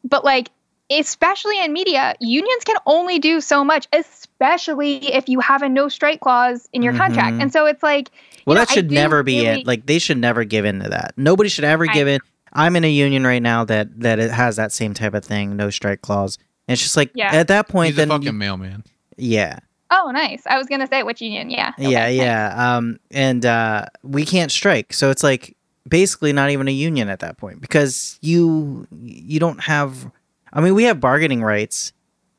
[0.04, 0.50] but like
[0.90, 5.88] especially in media unions can only do so much especially if you have a no
[5.90, 7.42] strike clause in your contract Mhm.
[7.44, 8.10] and so it's like
[8.46, 9.68] Well, that I should never be really- it.
[9.68, 11.14] Like they should never give in to that.
[11.18, 12.20] Nobody should ever I- give in.
[12.54, 15.56] I'm in a union right now that that it has that same type of thing,
[15.56, 16.38] no strike clause.
[16.68, 17.32] And it's just like Yeah.
[17.36, 18.84] at that point, He's a then fucking you- mailman.
[19.18, 19.60] yeah,
[19.92, 20.44] Oh, nice.
[20.46, 21.50] I was gonna say which union.
[21.50, 21.72] Yeah.
[21.80, 22.76] Okay, yeah, yeah.
[22.78, 25.56] Um, and uh, we can't strike, so it's like
[25.88, 30.12] basically not even a union at that point because you you don't have.
[30.54, 31.94] I mean, we have bargaining rights,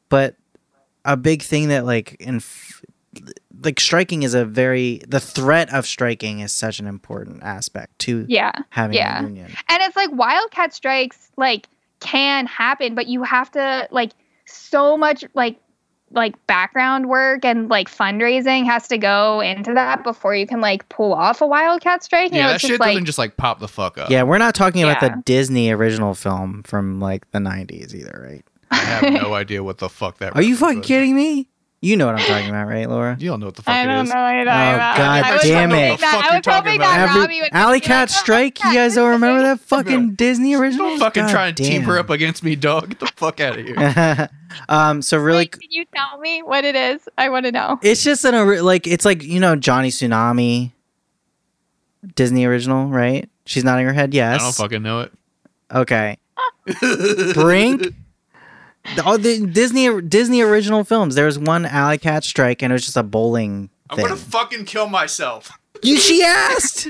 [0.09, 0.36] but
[1.05, 2.40] a big thing that like in
[3.62, 8.24] like striking is a very the threat of striking is such an important aspect to
[8.28, 8.53] Yeah.
[8.70, 9.20] having yeah.
[9.20, 9.51] a union.
[9.68, 11.68] And it's like wildcat strikes like
[12.01, 14.12] can happen, but you have to like
[14.46, 15.59] so much like
[16.12, 20.88] like background work and like fundraising has to go into that before you can like
[20.88, 22.32] pull off a wildcat strike.
[22.32, 24.11] You yeah, know, that shit just like doesn't just like pop the fuck up.
[24.11, 25.16] Yeah, we're not talking about Yeah.
[25.16, 28.44] the Disney original film from like the 90s either, right?
[28.70, 30.34] I have no idea what the fuck that.
[30.36, 30.86] Are you fucking was.
[30.86, 31.48] kidding me?
[31.83, 33.16] You know what I'm talking about, right, Laura?
[33.18, 33.87] You don't know what the fuck it is.
[33.87, 34.12] I it don't is.
[34.12, 34.97] know what you're Oh, talking about.
[34.99, 36.01] God I was damn hoping it.
[36.01, 36.91] That, Fuck I you're was talking hoping about.
[36.95, 40.14] that Robbie would Alley be like, Cat "Oh, Strike, you guys don't remember that fucking
[40.14, 40.89] Disney original?
[40.91, 42.01] Don't fucking God try and team her damn.
[42.05, 42.91] up against me, dog.
[42.91, 44.28] Get the fuck out of here.
[44.68, 47.09] um, so really, Wait, can you tell me what it is?
[47.16, 47.78] I want to know.
[47.83, 50.72] it's just an ori- like it's like you know Johnny Tsunami,
[52.14, 53.26] Disney original, right?
[53.47, 54.12] She's nodding her head.
[54.12, 54.43] Yes.
[54.43, 54.57] I Yes.
[54.59, 55.12] don't fucking know it.
[55.74, 56.18] Okay.
[57.33, 57.87] Brink.
[59.05, 61.14] All oh, the Disney Disney original films.
[61.14, 64.07] There was one Alley Cat Strike, and it was just a bowling I'm thing.
[64.07, 65.51] gonna fucking kill myself.
[65.83, 66.89] You, she asked.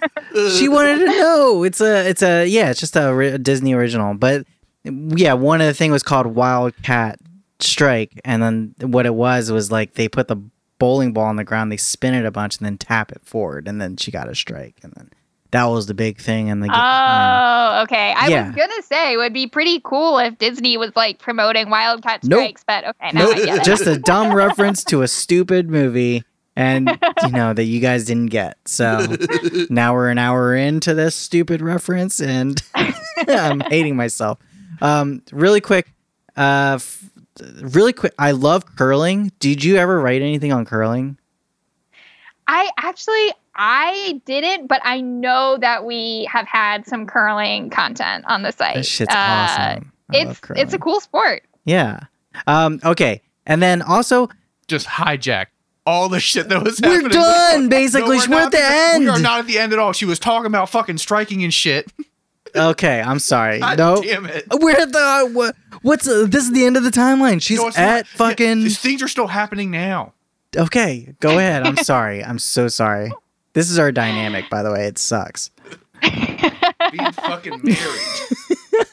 [0.56, 1.62] she wanted to know.
[1.62, 4.14] It's a, it's a, yeah, it's just a, ri- Disney original.
[4.14, 4.46] But
[4.84, 7.18] yeah, one of the thing was called Wildcat
[7.60, 10.36] Strike, and then what it was was like they put the
[10.78, 13.68] bowling ball on the ground, they spin it a bunch, and then tap it forward,
[13.68, 15.10] and then she got a strike, and then
[15.52, 16.50] that was the big thing.
[16.50, 18.14] And the um, Oh, okay.
[18.16, 18.46] I Yeah.
[18.46, 22.38] was gonna say it would be pretty cool if Disney was like promoting Wildcat Nope.
[22.40, 26.24] Strikes, but okay, now nope, I get just a dumb reference to a stupid movie.
[26.56, 28.58] And you know that you guys didn't get.
[28.66, 29.06] So
[29.70, 32.60] now we're an hour into this stupid reference and
[33.28, 34.38] I'm hating myself.
[34.82, 35.92] Um, really quick,
[36.36, 37.04] uh, f-
[37.62, 38.12] really quick.
[38.18, 39.30] I love curling.
[39.40, 41.18] Did you ever write anything on curling?
[42.46, 48.42] I actually I didn't, but I know that we have had some curling content on
[48.42, 48.76] the site.
[48.76, 49.92] That shit's Uh, awesome.
[50.12, 51.42] I love It's it's a cool sport.
[51.64, 52.00] yeah.
[52.46, 54.28] Um, okay, and then also
[54.68, 55.46] Just hijack
[55.84, 57.10] all the shit that was We're happening.
[57.10, 58.18] done, basically.
[58.18, 59.04] we're We're at not the end.
[59.04, 59.92] We are not at the end at all.
[59.92, 61.90] She was talking about fucking striking and shit.
[62.56, 63.00] okay.
[63.00, 63.58] I'm sorry.
[63.58, 64.46] God no, damn it.
[64.52, 67.42] we're at the what, what's uh, this is the end of the timeline.
[67.42, 67.82] She's No, at not.
[67.96, 68.60] Yeah, fucking.
[68.62, 70.12] these things are still happening now.
[70.56, 71.66] Okay, go ahead.
[71.66, 72.22] I'm sorry.
[72.24, 73.10] I'm so sorry.
[73.52, 74.86] This is our dynamic, by the way.
[74.86, 75.50] It sucks.
[76.02, 77.78] Being fucking married.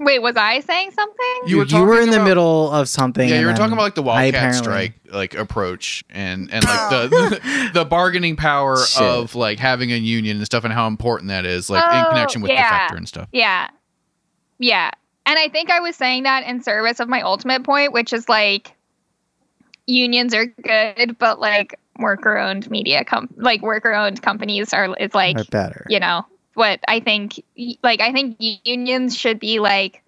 [0.00, 1.26] Wait, was I saying something?
[1.46, 3.26] You were you were talking in the middle of something.
[3.28, 6.90] Yeah, you were talking about like the I wildcat strike like approach and and like
[6.90, 9.00] the the bargaining power Shit.
[9.02, 12.08] of like having a union and stuff and how important that is like in Oh,
[12.10, 12.88] connection with yeah.
[12.88, 13.28] defector and stuff.
[13.32, 13.68] Yeah.
[14.58, 14.90] Yeah.
[15.26, 18.28] And I think I was saying that in service of my ultimate point, which is
[18.28, 18.72] like
[19.86, 25.14] unions are good, but like worker owned media com like worker owned companies are is
[25.14, 25.86] like, are better.
[25.88, 26.24] you know,
[26.54, 27.42] what I think
[27.82, 30.02] like I think unions should be like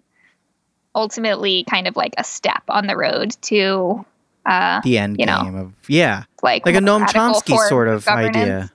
[0.95, 4.05] ultimately kind of like a step on the road to
[4.45, 8.05] uh The end you know, game of yeah, like like a Noam Chomsky sort of
[8.05, 8.35] governance.
[8.37, 8.71] idea,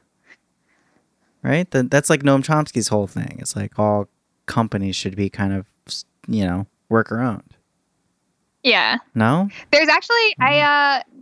[1.43, 1.71] right?
[1.71, 3.39] That that's like Noam Chomsky's whole thing.
[3.41, 4.09] It's like all
[4.47, 5.67] companies should be kind of
[6.29, 7.57] you know worker owned.
[8.63, 8.99] Yeah.
[9.15, 11.11] No, There's actually I Mm-hmm.
[11.11, 11.19] uh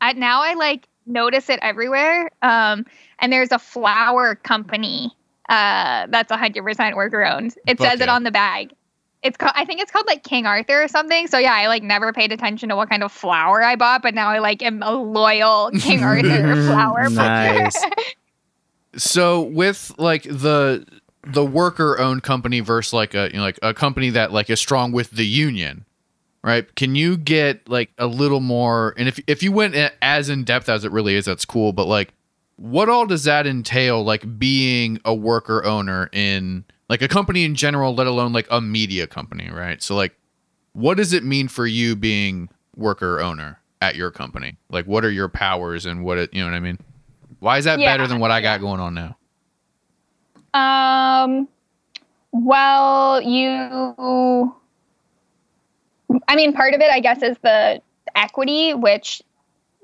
[0.00, 2.30] I, now I like notice it everywhere.
[2.42, 2.86] Um
[3.18, 5.10] and there's a flower company
[5.48, 7.54] uh that's 100% worker owned.
[7.66, 8.72] It says it on the bag.
[9.22, 11.26] It's called I think it's called like King Arthur or something.
[11.26, 14.14] So yeah, I like never paid attention to what kind of flower I bought, but
[14.14, 17.82] now I like am a loyal King Arthur flower Nice.
[18.96, 20.86] So with like the
[21.26, 24.60] the worker owned company versus like a you know like a company that like is
[24.60, 25.84] strong with the union,
[26.44, 26.72] right?
[26.76, 30.68] Can you get like a little more and if if you went as in depth
[30.68, 32.12] as it really is, that's cool, but like
[32.56, 37.54] what all does that entail like being a worker owner in like a company in
[37.54, 39.82] general, let alone like a media company, right?
[39.82, 40.14] So like
[40.74, 44.58] what does it mean for you being worker owner at your company?
[44.68, 46.78] Like what are your powers and what it you know what I mean?
[47.40, 49.16] Why is that Yeah, better than what I got going on now?
[50.52, 51.48] Um,
[52.32, 54.54] well, you,
[56.28, 57.80] I mean, part of it, I guess, is the
[58.14, 59.22] equity, which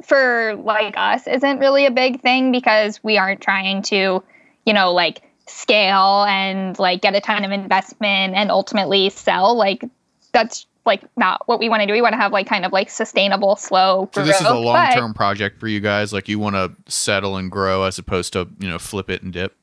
[0.02, 4.22] for like us isn't really a big thing because we aren't trying to,
[4.64, 9.56] you know, like scale and like get a ton of investment and ultimately sell.
[9.56, 9.84] Like,
[10.32, 11.92] that's like not what we want to do.
[11.92, 14.54] We want to have like kind of like sustainable, slow Growth, So this is a
[14.54, 16.12] long term project for you guys.
[16.12, 19.32] Like you want to settle and grow as opposed to you know flip it and
[19.32, 19.54] dip.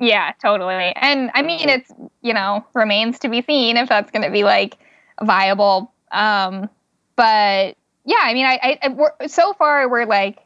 [0.00, 0.92] Yeah, totally.
[0.94, 1.90] And I mean, it's,
[2.22, 4.78] you know, remains to be seen if that's going to be like
[5.22, 5.92] viable.
[6.10, 6.68] Um,
[7.16, 10.38] but yeah, I mean, I, I, we're, so far we're like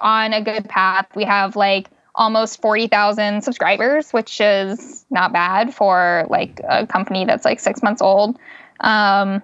[0.00, 1.06] on a good path.
[1.14, 7.44] We have like almost 40,000 subscribers, which is not bad for like a company that's
[7.44, 8.38] like six months old.
[8.80, 9.42] Um,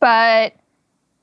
[0.00, 0.54] but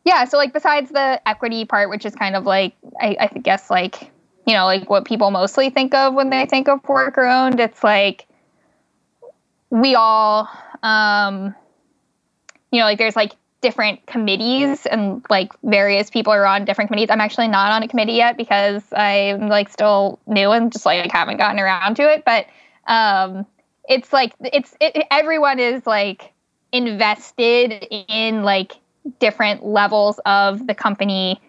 [0.04, 3.70] yeah, so like besides the equity part, which is kind of like I, I guess
[3.70, 4.12] like
[4.48, 7.84] you know like what people mostly think of when they think of worker owned, it's
[7.84, 8.28] like
[9.70, 10.50] we all
[10.82, 11.56] um
[12.72, 17.10] you know like there's like different committees and like various people are on different committees.
[17.12, 21.10] I'm actually not on a committee yet because I'm like still new and just like
[21.12, 22.24] haven't gotten around to it.
[22.26, 22.48] But
[22.88, 23.46] um,
[23.88, 26.34] it's like it's it, everyone is like
[26.72, 28.74] invested in like
[29.20, 31.40] different levels of the company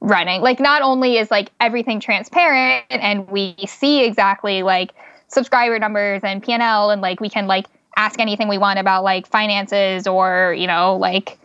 [0.00, 0.40] running.
[0.40, 4.92] Like not only is like everything transparent and we see exactly like
[5.28, 7.66] subscriber numbers and P&L and like we can like
[7.96, 11.38] ask anything we want about like finances or, you know, like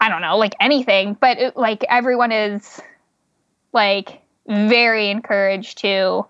[0.00, 2.80] I don't know, like anything, but it, like everyone is
[3.72, 6.26] like very encouraged to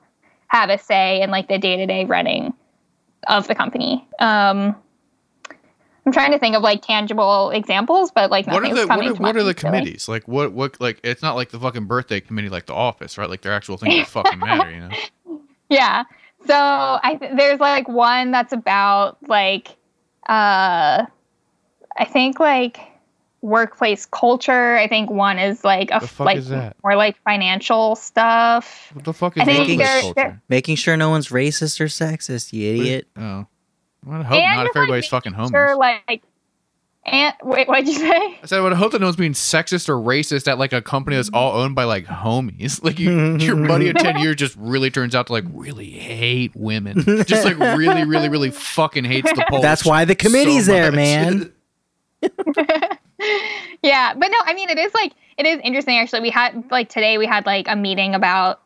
[0.48, 2.54] have a say in like the day-to-day running
[3.28, 4.06] of the company.
[4.18, 4.76] Um
[6.04, 9.12] I'm trying to think of like tangible examples, but like what are the what are,
[9.12, 12.20] to what are the committees like what what like it's not like the fucking birthday
[12.20, 14.90] committee like the office right like they're actual things that fucking matter you know
[15.68, 16.04] Yeah.
[16.46, 19.68] So I th- there's like one that's about like
[20.28, 21.04] uh
[21.98, 22.78] I think like
[23.42, 24.76] workplace culture.
[24.76, 28.90] I think one is like a like is more like financial stuff.
[28.92, 31.80] what the fuck is I think workplace they're- culture they're- Making sure no one's racist
[31.80, 33.06] or sexist, you idiot.
[33.16, 33.46] oh
[34.04, 36.22] well, I hope And not if just, like, everybody's fucking homies Sure, like
[37.06, 38.38] and wait, what'd you say?
[38.42, 40.82] I said I would hope that no one's being sexist or racist at like a
[40.82, 42.80] company that's all owned by like homies.
[42.86, 46.52] Like you, your buddy of ten years just really turns out to like really hate
[46.54, 47.02] women.
[47.26, 49.62] Just like really, really, really fucking hates the Polish.
[49.62, 51.52] That's why the committee's so there, man.
[53.82, 56.20] yeah, but no, I mean it is like it is interesting actually.
[56.20, 58.60] We had like today we had like a meeting about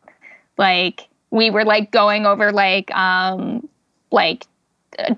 [0.57, 3.67] like we were like going over like um
[4.11, 4.50] like a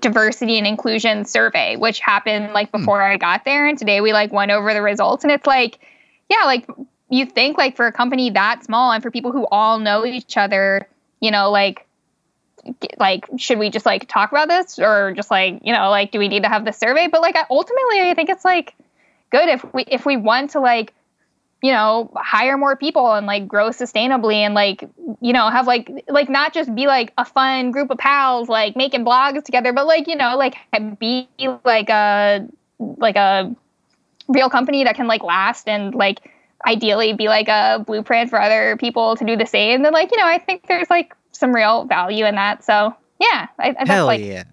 [0.00, 2.78] diversity and inclusion survey which happened like hmm.
[2.78, 3.66] before I got there.
[3.66, 5.24] And today we like went over the results.
[5.24, 5.78] And it's like
[6.30, 6.66] yeah, like
[7.10, 10.36] you think like for a company that small and for people who all know each
[10.36, 10.88] other,
[11.20, 11.86] you know, like
[12.98, 14.78] like should we just like talk about this?
[14.78, 17.08] Or just like, you know, like do we need to have the survey?
[17.08, 18.74] But like I- ultimately I think it's like
[19.30, 20.94] good if we if we want to like
[21.64, 24.86] you know hire more people and like grow sustainably and like
[25.22, 28.76] you know have like like not just be like a fun group of pals like
[28.76, 30.56] making blogs together but like you know like
[30.98, 31.26] be
[31.64, 32.46] like a
[32.98, 33.50] like a
[34.28, 36.30] real company that can like last and like
[36.66, 40.18] ideally be like a blueprint for other people to do the same then like you
[40.18, 43.88] know i think there's like some real value in that so yeah I, I that's
[43.88, 44.44] Hell like yeah.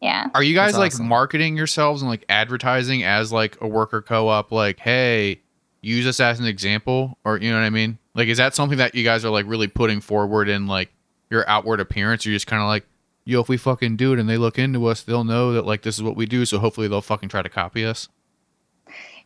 [0.00, 1.08] yeah Are you guys That's like awesome.
[1.08, 4.52] marketing yourselves and like advertising as like a worker co-op?
[4.52, 5.40] Like, hey,
[5.86, 7.98] use us as an example, or you know what I mean?
[8.14, 10.90] Like, is that something that you guys are like really putting forward in like
[11.30, 12.26] your outward appearance?
[12.26, 12.84] You're just kind of like,
[13.24, 15.82] yo, if we fucking do it and they look into us, they'll know that like
[15.82, 16.44] this is what we do.
[16.44, 18.08] So hopefully they'll fucking try to copy us.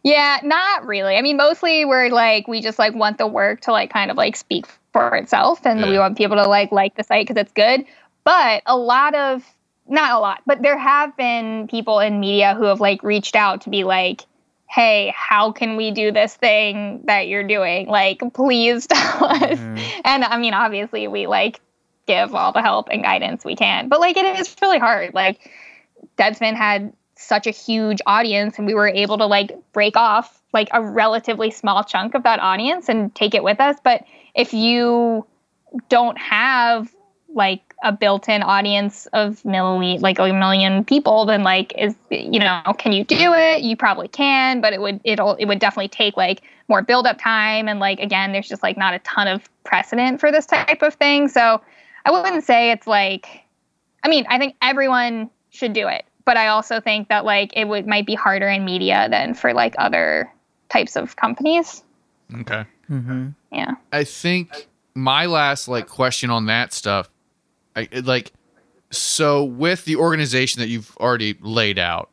[0.02, 1.16] Yeah, not really.
[1.16, 4.16] I mean, mostly we're like we just like want the work to like kind of
[4.16, 7.52] like speak for itself, and we want people to like like the site because it's
[7.52, 7.84] good.
[8.24, 9.44] But a lot of
[9.86, 13.62] not a lot, but there have been people in media who have like reached out
[13.62, 14.22] to be like,
[14.70, 17.88] "Hey, how can we do this thing that you're doing?
[17.88, 20.00] Like, please tell us." Mhm.
[20.04, 21.60] And I mean, obviously, we like
[22.06, 25.14] give all the help and guidance we can, but like it is really hard.
[25.14, 25.50] Like
[26.18, 30.68] Deadspin had such a huge audience, and we were able to like break off like
[30.72, 33.76] a relatively small chunk of that audience and take it with us.
[33.84, 34.04] But
[34.34, 35.26] if you
[35.88, 36.90] don't have
[37.32, 42.62] like a built-in audience of million like a million people then like is you know
[42.78, 46.16] can you do it you probably can but it would it'll it would definitely take
[46.16, 49.48] like more build up time and like again there's just like not a ton of
[49.64, 51.60] precedent for this type of thing so
[52.04, 53.44] i wouldn't say it's like
[54.04, 57.66] i mean i think everyone should do it but i also think that like it
[57.66, 60.30] would might be harder in media than for like other
[60.68, 61.82] types of companies
[62.40, 62.64] Okay.
[62.88, 63.34] Mhm.
[63.50, 67.08] yeah I think my last like question on that stuff,
[67.76, 68.32] I like,
[68.90, 72.10] so with the organization that you've already laid out,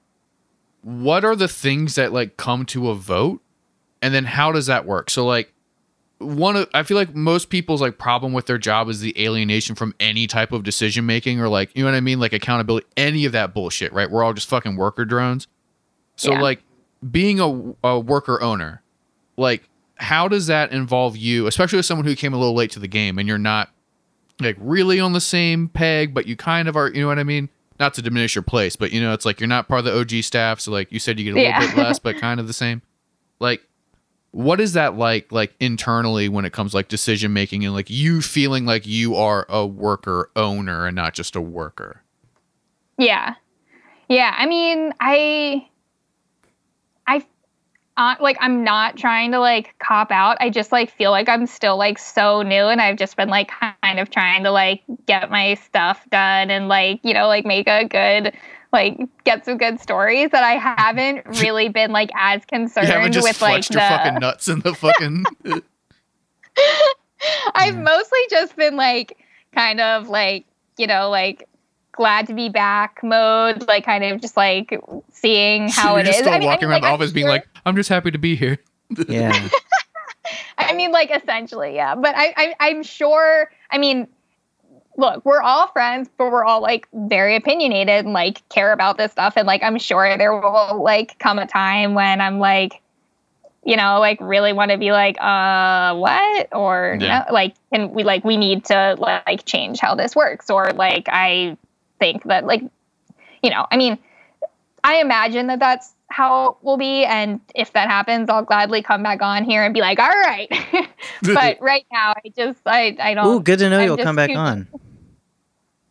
[0.81, 3.41] what are the things that like come to a vote,
[4.01, 5.09] and then how does that work?
[5.09, 5.53] So like,
[6.19, 9.75] one of I feel like most people's like problem with their job is the alienation
[9.75, 12.87] from any type of decision making or like you know what I mean, like accountability,
[12.95, 13.93] any of that bullshit.
[13.93, 14.09] Right?
[14.09, 15.47] We're all just fucking worker drones.
[16.15, 16.41] So Yeah.
[16.41, 16.63] like,
[17.11, 18.81] being a, a worker owner,
[19.37, 22.79] like how does that involve you especially as someone who came a little late to
[22.79, 23.69] the game and you're not
[24.39, 27.23] like really on the same peg but you kind of are you know what i
[27.23, 27.49] mean
[27.79, 29.93] not to diminish your place but you know it's like you're not part of the
[29.99, 31.59] og staff so like you said you get a little Yeah.
[31.75, 32.81] bit less but kind of the same
[33.39, 33.61] like
[34.31, 38.21] what is that like like internally when it comes like decision making and like you
[38.21, 42.03] feeling like you are a worker owner and not just a worker
[42.97, 43.35] Yeah.
[44.09, 44.33] Yeah.
[44.37, 45.13] I mean, I
[45.59, 45.69] I
[47.97, 50.37] uh, like I'm not trying to like cop out.
[50.39, 53.49] I just like feel like I'm still like so new and I've just been like
[53.49, 57.67] kind of trying to like get my stuff done and like, you know, like make
[57.67, 58.33] a good
[58.71, 63.13] like get some good stories that I haven't really been like as concerned You haven't
[63.13, 65.25] just with like your the fucking nuts in the fucking.
[67.55, 67.81] I've Yeah.
[67.81, 69.17] mostly just been like
[69.53, 70.45] kind of like,
[70.77, 71.47] you know, like
[71.97, 74.79] glad to be back mode, like kind of just like
[75.11, 76.23] seeing how You're it just is.
[76.23, 77.89] still I mean, I walking mean, around like, the I'm office being like, I'm just
[77.89, 78.57] happy to be here.
[79.09, 79.49] Yeah.
[80.57, 81.95] I mean, like essentially, yeah.
[81.95, 83.51] But I, I, I'm sure.
[83.69, 84.07] I mean,
[84.97, 89.11] look, we're all friends, but we're all like very opinionated and like care about this
[89.11, 89.33] stuff.
[89.37, 92.81] And like, I'm sure there will like come a time when I'm like,
[93.63, 96.47] you know, like really want to be like, uh, what?
[96.53, 97.25] Or Yeah.
[97.27, 101.07] no, like, and we like we need to like change how this works, or like
[101.09, 101.57] I
[101.99, 102.61] think that like,
[103.43, 103.97] you know, I mean,
[104.83, 109.03] I imagine that that's how it will be, and if that happens, I'll gladly come
[109.03, 110.49] back on here and be like, all right.
[111.21, 113.27] but right now, I just I I don't.
[113.27, 114.67] Ooh, good to know I'm you'll come back too- on.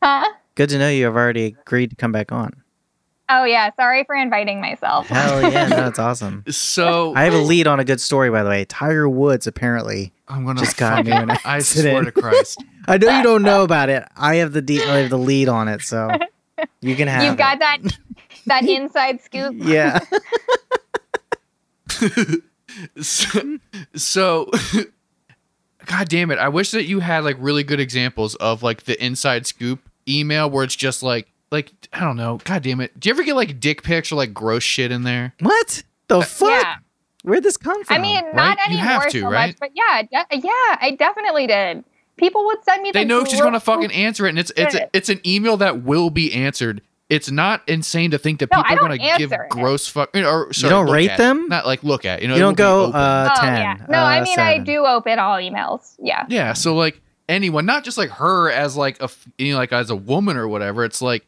[0.03, 0.29] Huh?
[0.55, 2.63] Good to know you have already agreed to come back on.
[3.29, 5.09] Oh yeah, sorry for inviting myself.
[5.09, 6.45] Hell yeah, no, that's awesome.
[6.49, 8.65] So I have a lead on a good story, by the way.
[8.67, 10.13] Tiger Woods apparently.
[10.29, 11.11] I'm gonna just got fucking.
[11.11, 12.15] me an I swear to accident.
[12.15, 12.65] Christ.
[12.87, 14.05] I know you don't know about it.
[14.17, 16.11] I have the de- I have the lead on it, so
[16.81, 17.23] you can have.
[17.25, 17.39] You've it.
[17.39, 17.79] got that
[18.47, 19.55] that inside scoop.
[19.59, 20.01] Yeah.
[23.01, 23.59] so,
[23.95, 24.51] so
[25.87, 29.03] god damn it i wish that you had like really good examples of like the
[29.03, 33.09] inside scoop email where it's just like like i don't know god damn it do
[33.09, 36.23] you ever get like dick pics or like gross shit in there What the uh,
[36.23, 36.51] fuck?
[36.51, 36.77] Yeah.
[37.23, 37.97] Where'd this come from?
[37.97, 38.35] I mean, right?
[38.35, 39.49] not You anymore have to, so right?
[39.49, 41.83] much, but yeah, de- yeah, I definitely did.
[42.17, 42.91] People would send me.
[42.93, 44.91] they the know she's gonna fucking answer it and it's it's shit.
[44.93, 48.85] it's an email that will be answered it's not insane to think that No, people
[48.85, 49.39] are gonna give it.
[49.51, 51.19] gross fuck or sorry, don't rate at.
[51.19, 51.47] them?
[51.49, 52.97] not like look at you know you don't go open.
[53.01, 53.61] uh, Oh ten.
[53.61, 55.95] yeah, no, uh, I mean I do open all emails.
[56.03, 56.25] Yeah.
[56.29, 59.91] Yeah, so like anyone, not just like her as like a you know, like as
[59.91, 60.85] a woman or whatever.
[60.85, 61.25] It's like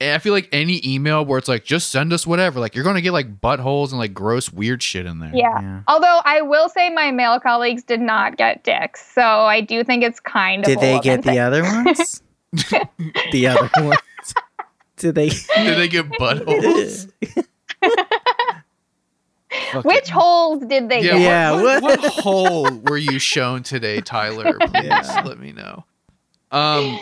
[0.00, 2.60] I feel like any email where it's like just send us whatever.
[2.60, 5.32] Like you're gonna get like buttholes and like gross weird shit in there.
[5.34, 5.60] Yeah.
[5.60, 5.80] Yeah.
[5.88, 10.04] Although I will say my male colleagues did not get dicks, so I do think
[10.04, 10.66] it's kind of.
[10.66, 12.22] Did they woman get the other ones?
[13.32, 13.98] the other ones.
[14.98, 15.28] Did they?
[15.30, 17.10] Did they get buttholes?
[19.72, 21.20] Fucking- Which holes did they Yeah, get?
[21.20, 22.00] Yeah, what, what, what?
[22.02, 24.52] what hole were you shown today, Tyler?
[24.58, 25.22] Please Yeah.
[25.24, 25.84] let me know.
[26.52, 26.98] Um,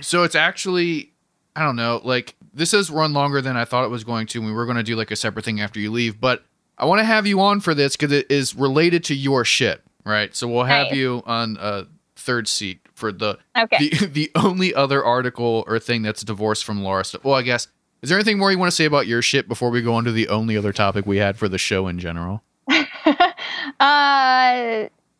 [0.00, 1.12] so it's actually,
[1.56, 4.42] I don't know, like this has run longer than I thought it was going to.
[4.42, 6.44] We were going to do like a separate thing after you leave, but
[6.78, 9.82] I want to have you on for this because it is related to your shit,
[10.04, 10.34] right?
[10.36, 10.96] So we'll have Nice.
[10.96, 13.88] you on a third seat for the Okay.
[13.88, 17.04] the the only other article or thing that's divorced from Laura.
[17.04, 17.24] stuff.
[17.24, 17.68] Well, I guess.
[18.02, 20.04] Is there anything more you want to say about your shit before we go on
[20.04, 22.42] to the only other topic we had for the show in general?
[22.70, 22.76] uh,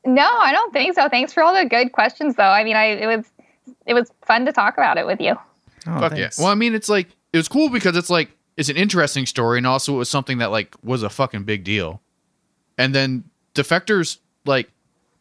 [0.04, 1.08] no, I don't think so.
[1.08, 2.42] Thanks for all the good questions, though.
[2.44, 3.24] I mean, I it was
[3.86, 5.36] it was fun to talk about it with you.
[5.86, 6.38] Oh, Fuck thanks.
[6.38, 6.44] yeah.
[6.44, 9.58] Well, I mean, it's like it was cool because it's like it's an interesting story,
[9.58, 12.00] and also it was something that like was a fucking big deal.
[12.78, 14.70] And then Defector's like,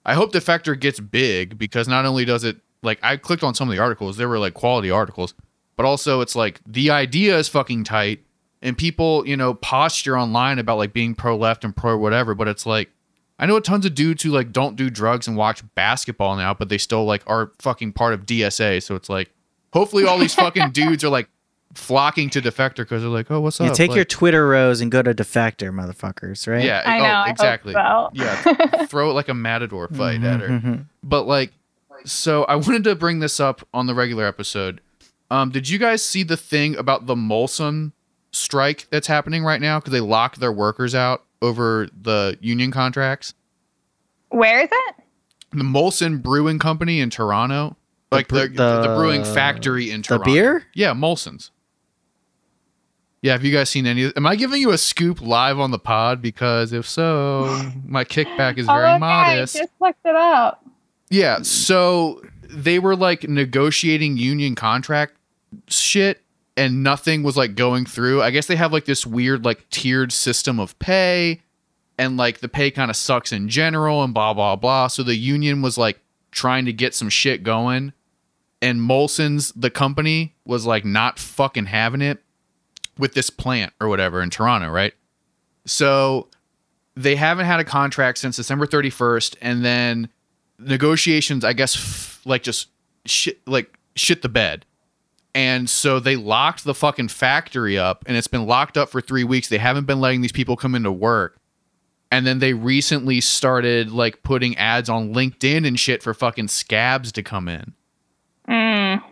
[0.05, 3.69] I hope Defector gets big because not only does it like I clicked on some
[3.69, 5.33] of the articles, they were like quality articles,
[5.75, 8.23] but also it's like the idea is fucking tight,
[8.61, 12.47] and people you know posture online about like being pro left and pro whatever, but
[12.47, 12.89] it's like.
[13.37, 16.69] I know tons of dudes who like don't do drugs and watch basketball now, but
[16.69, 18.81] they still like are fucking part of DSA.
[18.81, 19.29] So it's like,
[19.75, 21.29] hopefully all these fucking dudes are like
[21.73, 23.71] flocking to Defector because they're like, oh, what's You up?
[23.71, 26.63] You take Like, your Twitter rose and go to Defector, motherfuckers, right?
[26.63, 27.05] yeah, I know.
[27.05, 27.73] oh, I exactly.
[27.73, 28.09] so.
[28.13, 30.47] yeah, throw it like a matador fight at her.
[30.47, 30.85] Mhm.
[31.03, 31.51] But like,
[32.05, 34.79] so I wanted to bring this up on the regular episode.
[35.29, 37.91] Um, did you guys see the thing about the Molson
[38.31, 43.33] strike that's happening right now because they locked their workers out over the union contracts?
[44.29, 44.95] Where is it?
[45.51, 50.25] The Molson Brewing Company in Toronto, The like the, the, the- brewing factory in Toronto.
[50.25, 50.63] The beer?
[50.73, 51.51] Yeah, Molson's.
[53.21, 54.15] Yeah, have you guys seen any?
[54.15, 56.21] Am I giving you a scoop live on the pod?
[56.21, 59.55] Because if so, my kickback is oh, very oh, okay, modest.
[59.55, 60.63] I just looked it up.
[61.09, 65.15] Yeah, so they were like negotiating union contract
[65.67, 66.21] shit
[66.57, 68.21] and nothing was like going through.
[68.21, 71.41] I guess they have like this weird like tiered system of pay
[71.97, 74.87] and like the pay kind of sucks in general and blah blah blah.
[74.87, 75.99] So the union was like
[76.35, 77.93] trying to get some shit going
[78.61, 82.21] and Molson's the company was like not fucking having it
[82.97, 84.93] with this plant or whatever in Toronto, right?
[85.65, 86.27] So
[86.95, 90.09] they haven't had a contract since December 31st and then
[90.59, 92.67] negotiations I guess f- like just
[93.05, 94.65] shit like shit the bed.
[95.33, 99.23] And so they locked the fucking factory up and it's been locked up for 3
[99.23, 99.47] weeks.
[99.47, 101.37] They haven't been letting these people come into work.
[102.15, 107.11] And then they recently started like putting ads on LinkedIn and shit for fucking scabs
[107.11, 107.73] to come in.
[108.47, 109.03] Mm.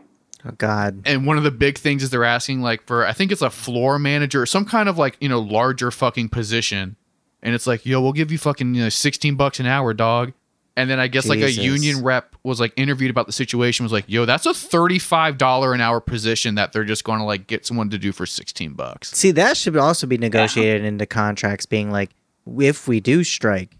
[0.46, 1.02] Oh God.
[1.04, 3.50] And one of the big things is they're asking like for I think it's a
[3.50, 6.96] floor manager or some kind of like, you know, larger fucking position.
[7.42, 10.32] And it's like, yo, we'll give you fucking you know, 16 bucks an hour, dog.
[10.78, 13.92] And then I guess like a union rep was like interviewed about the situation, was
[13.92, 17.66] like, yo, that's a $35 an hour position that they're just going to like get
[17.66, 19.12] someone to do for 16 bucks.
[19.12, 22.12] See, that should also be negotiated into contracts, being like,
[22.60, 23.78] if we do strike,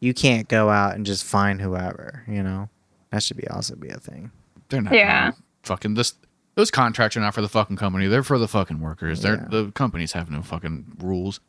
[0.00, 2.24] you can't go out and just find whoever.
[2.28, 2.68] You know,
[3.10, 4.30] that should be also be a thing.
[4.68, 5.32] They're not Yeah.
[5.62, 6.14] fucking this
[6.54, 8.08] those contracts are not for the fucking company.
[8.08, 9.22] They're for the fucking workers.
[9.22, 9.48] They're Yeah.
[9.48, 11.40] the companies have no fucking rules.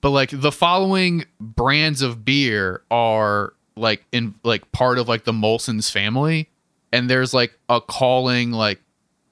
[0.00, 5.32] But like the following brands of beer are like in like part of like the
[5.32, 6.48] Molson's family
[6.92, 8.80] and there's like a calling like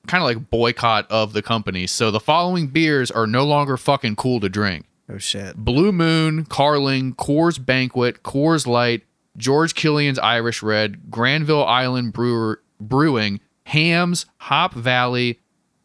[0.09, 1.87] kind of like boycott of the company.
[1.87, 4.86] So the following beers are no longer fucking cool to drink.
[5.09, 5.57] Oh shit.
[5.57, 9.03] Blue Moon, Carling, Coors Banquet, Coors Light,
[9.37, 15.41] George Killian's Irish Red, Granville Island Brewer, Brewing, Hamm's, Hop Valley,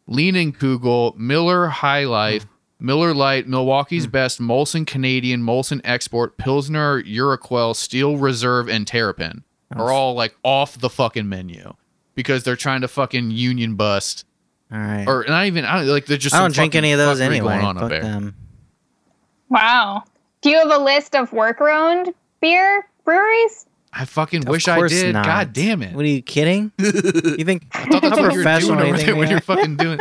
[0.10, 2.85] Leinenkugel, Miller High Life, hmm.
[2.85, 4.11] Miller Lite, Milwaukee's hmm.
[4.11, 9.43] Best, Molson Canadian, Molson Export, Pilsner, Urquell, Steel Reserve, and Terrapin
[9.76, 11.73] are all like off the fucking menu
[12.15, 14.26] because they're trying to fucking union bust
[14.72, 15.07] All right.
[15.07, 17.56] or not even I don't, like they're just I don't drink any of those anyway.
[17.56, 18.35] going on Fuck them.
[19.52, 20.03] Wow.
[20.41, 23.68] Do you have a list of worker-owned beer breweries?
[23.94, 25.14] I fucking Of wish I did.
[25.14, 25.26] not.
[25.26, 25.94] God damn it.
[25.94, 26.72] What are you kidding?
[26.80, 29.38] You think I thought that's how what you're professional doing you over there when you're
[29.40, 29.41] are?
[29.41, 29.99] fucking doing.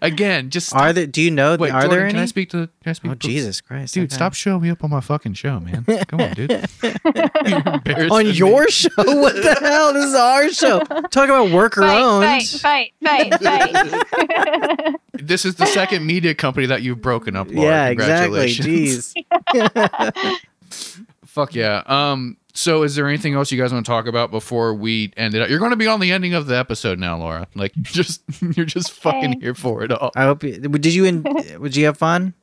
[0.00, 1.06] Again, just Are there?
[1.06, 1.56] Do you know?
[1.56, 1.70] wait.
[1.72, 2.68] are Jordan, there Can I speak to?
[2.82, 3.10] Can I speak?
[3.10, 4.14] Oh to- Jesus Christ, dude, okay.
[4.14, 5.84] stop showing me up on my fucking show, man.
[6.08, 6.50] Come on, dude.
[6.82, 8.30] You're embarrassing On me.
[8.30, 8.88] your show?
[8.96, 9.92] What the hell?
[9.92, 10.80] This is our show.
[11.10, 12.24] Talk about worker Fight, owned.
[12.24, 14.94] fight, fight, fight, fight.
[15.14, 17.48] This is the second media company that you've broken up.
[17.50, 17.68] Laura.
[17.68, 18.54] Yeah, exactly.
[18.54, 19.14] Congratulations.
[19.14, 21.02] Jeez.
[21.26, 21.82] Fuck yeah.
[21.86, 22.36] Um.
[22.54, 25.40] So, is there anything else you guys want to talk about before we end it?
[25.40, 25.48] up?
[25.48, 27.46] You're going to be on the ending of the episode now, Laura.
[27.54, 28.22] Like, you're just
[28.56, 30.10] you're just fucking here for it all.
[30.14, 30.58] I hope you.
[30.58, 31.04] Did you?
[31.06, 31.22] In,
[31.58, 32.34] would you have fun?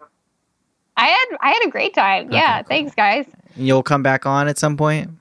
[0.98, 2.32] I had I had a great time.
[2.32, 2.68] Yeah, cool.
[2.70, 3.26] thanks guys.
[3.56, 5.12] You'll come back on at some point.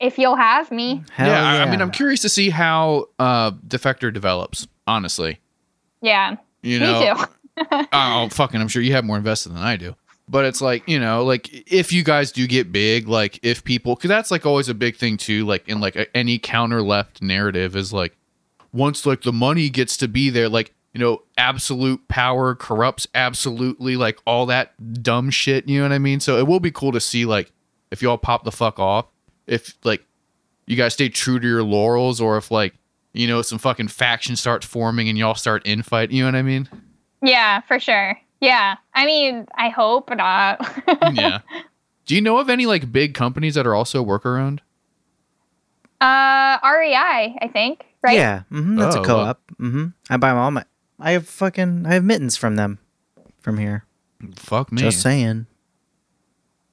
[0.00, 1.02] If you'll have me.
[1.12, 1.60] Hell yeah, yeah.
[1.60, 4.66] I, I mean, I'm curious to see how uh Defector develops.
[4.86, 5.40] Honestly,
[6.02, 6.36] Yeah.
[6.62, 7.16] you me know,
[7.58, 7.66] too.
[7.92, 9.94] oh fucking, I'm sure you have more invested than I do.
[10.28, 13.94] But it's like you know, like if you guys do get big, like if people,
[13.94, 15.44] because that's like always a big thing too.
[15.44, 18.16] Like in like a, any counter left narrative is like
[18.72, 23.96] once like the money gets to be there, like you know, absolute power corrupts absolutely,
[23.96, 25.68] like all that dumb shit.
[25.68, 26.20] You know what I mean?
[26.20, 27.52] So it will be cool to see like
[27.90, 29.06] if y'all pop the fuck off,
[29.46, 30.04] if like
[30.66, 32.74] you guys stay true to your laurels, or if like
[33.12, 36.12] you know some fucking faction starts forming and y'all start infight.
[36.12, 36.68] You know what I mean?
[37.22, 38.18] Yeah, for sure.
[38.40, 38.76] Yeah.
[38.94, 40.60] I mean, I hope not.
[41.14, 41.40] yeah.
[42.06, 44.60] Do you know of any like big companies that are also worker owned?
[46.00, 47.86] Uh, REI, I think.
[48.02, 48.16] Right.
[48.16, 49.40] Yeah, hmm that's Oh, a co-op.
[49.58, 49.86] Mm-hmm.
[50.10, 50.64] I buy all my.
[51.00, 51.86] I have fucking.
[51.86, 52.78] I have mittens from them,
[53.40, 53.86] from here.
[54.36, 54.82] Fuck me.
[54.82, 55.46] Just saying.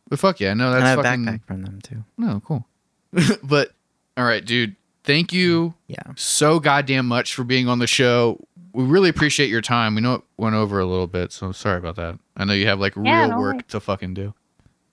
[0.10, 2.04] But fuck yeah, no, And I that's have a fucking backpack from them too.
[2.18, 2.66] no cool.
[3.44, 3.72] but
[4.18, 4.76] all right, dude.
[5.04, 6.04] Thank you Yeah.
[6.16, 8.46] so goddamn much for being on the show.
[8.74, 9.96] We really appreciate your time.
[9.96, 12.18] We know it went over a little bit, so I'm sorry about that.
[12.38, 13.66] I know you have like Yeah, real no work worries.
[13.70, 14.34] to fucking do.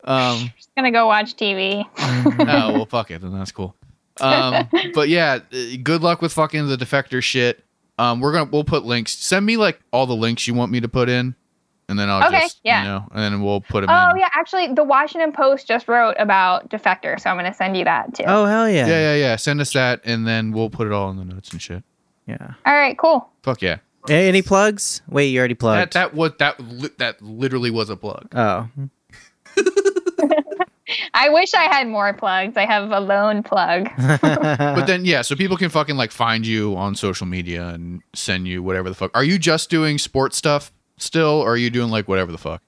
[0.04, 1.84] Um, Just gonna go watch TV.
[1.98, 3.74] oh well, fuck it, then that's cool.
[4.20, 7.64] Um, but yeah, uh, good luck with fucking the defector shit.
[7.98, 9.12] Um, we're gonna we'll put links.
[9.12, 11.34] Send me like all the links you want me to put in,
[11.88, 12.82] and then I'll Okay, just yeah.
[12.82, 14.18] you know, and then we'll put them Oh in.
[14.18, 18.14] yeah, actually, the Washington Post just wrote about Defector, so I'm gonna send you that
[18.14, 18.24] too.
[18.26, 18.86] Oh hell yeah.
[18.86, 19.36] Yeah, yeah, yeah.
[19.36, 21.82] Send us that, and then we'll put it all in the notes and shit.
[22.28, 22.52] Yeah.
[22.66, 23.28] All right, cool.
[23.42, 23.78] Fuck yeah.
[24.08, 25.02] A- Any plugs?
[25.08, 25.92] Wait, you already That plugged.
[25.94, 28.28] that was that li- that literally was a plug.
[28.36, 28.68] oh.
[31.12, 32.56] I wish I had more plugs.
[32.56, 33.88] I have a lone plug.
[34.22, 38.48] But then yeah, so people can fucking like find you on social media and send
[38.48, 39.10] you whatever the fuck.
[39.14, 42.62] Are you just doing sports stuff still, or are you doing like whatever the fuck?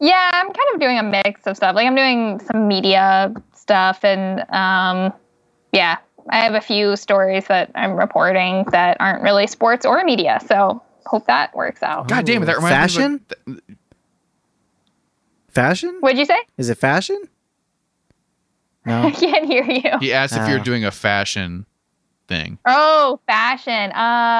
[0.00, 1.76] Yeah, I'm kind of doing a mix of stuff.
[1.76, 5.12] Like I'm doing some media stuff, and um,
[5.72, 10.38] yeah, I have a few stories that I'm reporting that aren't really sports or media.
[10.46, 12.08] So hope that works out.
[12.08, 13.02] God damn it, that reminds me.
[13.04, 13.20] Fashion?
[13.46, 13.76] Like,
[15.48, 15.96] fashion?
[16.00, 16.38] What'd you say?
[16.58, 17.20] Is it fashion?
[18.86, 19.02] No.
[19.06, 19.98] I can't hear you.
[20.00, 20.64] he asked if you're Oh.
[20.64, 21.66] doing a fashion
[22.28, 22.58] thing.
[22.64, 23.90] Oh, fashion.
[23.92, 23.94] Uh,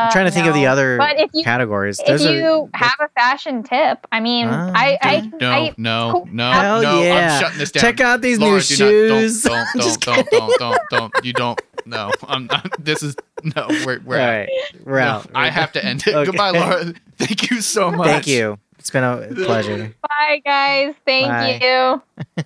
[0.06, 1.98] I'm trying to think of the other But if you categories.
[2.00, 5.50] if Those are- you have a fashion tip, I mean, Ah, I, I, Dude, no,
[5.50, 6.28] I, no, cool.
[6.32, 7.02] no, Hell no.
[7.02, 7.34] yeah.
[7.34, 7.80] I'm shutting this down.
[7.82, 9.42] Check out these Laura, new do not- shoes.
[9.42, 11.24] don't, I'm don't, don't, don't, don't, don't, don't.
[11.24, 11.60] You don't.
[11.84, 12.72] No, I'm not.
[12.84, 13.66] This is no.
[13.84, 14.28] We're we're All out.
[14.28, 14.48] right,
[14.84, 15.30] we're No, out.
[15.34, 16.14] I have to end it.
[16.14, 16.24] Okay.
[16.26, 16.92] Goodbye, Laura.
[17.18, 18.06] Thank you so much.
[18.06, 18.59] Thank you.
[18.78, 19.94] It's been a pleasure.
[20.02, 20.94] Bye, guys.
[21.06, 21.59] Thank Bye.
[21.62, 22.44] you.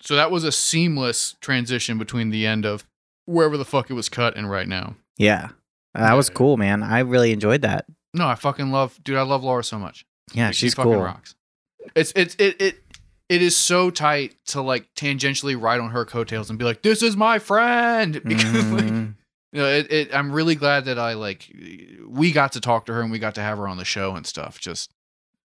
[0.00, 2.84] So that was a seamless transition between the end of
[3.24, 4.96] wherever the fuck it was cut and right now.
[5.16, 5.48] Yeah,
[5.94, 6.82] that was cool, man.
[6.82, 7.86] I really enjoyed that.
[8.12, 9.16] No, I fucking love, dude.
[9.16, 10.04] I love Laura so much.
[10.34, 11.02] Yeah, Like, she she's fucking cool.
[11.02, 11.34] rocks.
[11.94, 12.82] It's it's it it
[13.28, 17.02] it is so tight to like tangentially ride on her coattails and be like, "This
[17.02, 19.14] is my friend." Because like, Mhm.
[19.52, 21.50] you know, it, it, I'm really glad that I like
[22.06, 24.14] we got to talk to her and we got to have her on the show
[24.16, 24.58] and stuff.
[24.60, 24.90] Just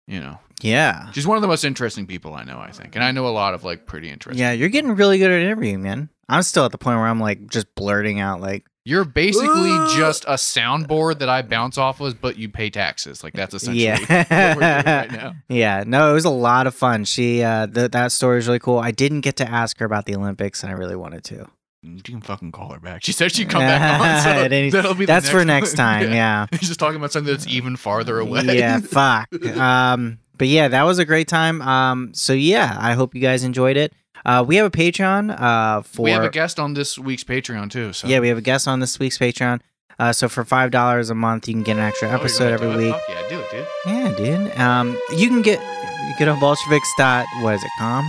[0.06, 2.58] you know, yeah, she's one of the most interesting people I know.
[2.58, 4.40] I think, and I know a lot of like pretty interesting.
[4.42, 4.52] yeah.
[4.52, 6.08] You're getting really good at interviewing, man.
[6.28, 9.90] I'm still at the point where I'm like just blurting out like, You're basically Ugh.
[9.96, 13.22] just a soundboard that I bounce off of, but you pay taxes.
[13.22, 15.34] Like that's essentially yeah, what we're doing right now.
[15.48, 15.84] yeah.
[15.86, 17.04] No, it was a lot of fun.
[17.04, 18.78] She, uh, th- that story is really cool.
[18.78, 21.46] I didn't get to ask her about the Olympics, and I really wanted to.
[21.82, 23.02] You can fucking call her back.
[23.04, 24.22] She said she'd come back on.
[24.22, 25.76] So that'll be the That's for next one.
[26.02, 26.12] time.
[26.12, 26.46] Yeah.
[26.50, 28.42] He's just talking about something that's even farther away.
[28.44, 29.28] Yeah, fuck.
[29.56, 31.60] Um, but yeah, that was a great time.
[31.62, 33.92] Um, so yeah, I hope you guys enjoyed it.
[34.24, 35.40] Uh, we have a Patreon.
[35.40, 37.92] Uh, for we have a guest on this week's Patreon too.
[37.92, 39.60] So yeah, we have a guest on this week's Patreon.
[39.98, 42.72] Uh, so for five dollars a month, you can get an extra Oh, episode gonna
[42.72, 42.92] every week.
[42.94, 43.66] Fuck yeah, do it, dude.
[43.86, 44.12] Yeah,
[44.48, 44.58] dude.
[44.58, 48.04] Um, you can get you get on Bolsheviks dot what is it com?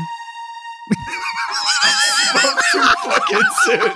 [3.04, 3.92] Fucking soon.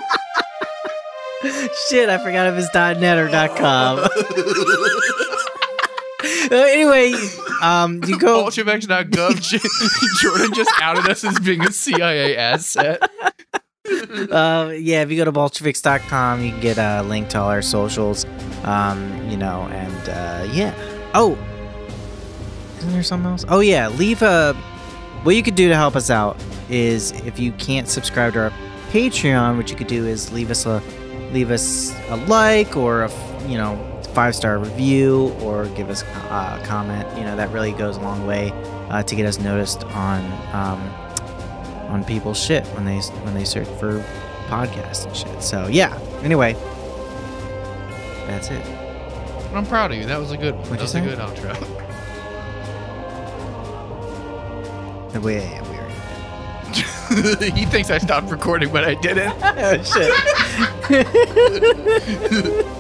[1.90, 4.00] Shit, I forgot if it's .net or .com.
[6.52, 7.14] Uh, anyway,
[7.61, 8.43] um, you go.
[8.43, 10.19] Bolsheviks.gov.
[10.22, 13.02] Jordan just outed us as being a CIA asset.
[14.31, 17.61] uh, yeah, if you go to bolsheviks.com, you can get a link to all our
[17.61, 18.26] socials.
[18.64, 20.73] Um, you know, and uh, yeah.
[21.14, 21.38] Oh,
[22.77, 23.45] isn't there something else?
[23.47, 24.53] Oh yeah, leave a.
[25.23, 26.38] What you could do to help us out
[26.69, 28.49] is if you can't subscribe to our
[28.91, 30.81] Patreon, what you could do is leave us a
[31.31, 36.62] leave us a like or a you know five star review or give us a
[36.64, 37.06] comment.
[37.18, 38.54] You know that really goes a long way
[38.90, 40.24] uh, to get us noticed on
[40.54, 40.80] um,
[41.92, 44.00] on people's shit when they when they search for
[44.48, 45.44] podcasts and shit.
[45.44, 46.00] So yeah.
[46.24, 46.54] Anyway,
[48.26, 48.66] that's it.
[49.54, 50.06] I'm proud of you.
[50.06, 50.70] That was a good one.
[50.70, 51.54] What'd that was a good outro.
[55.16, 55.66] We, we already
[57.52, 59.34] he thinks I stopped recording, but I didn't.
[59.44, 60.12] oh shit.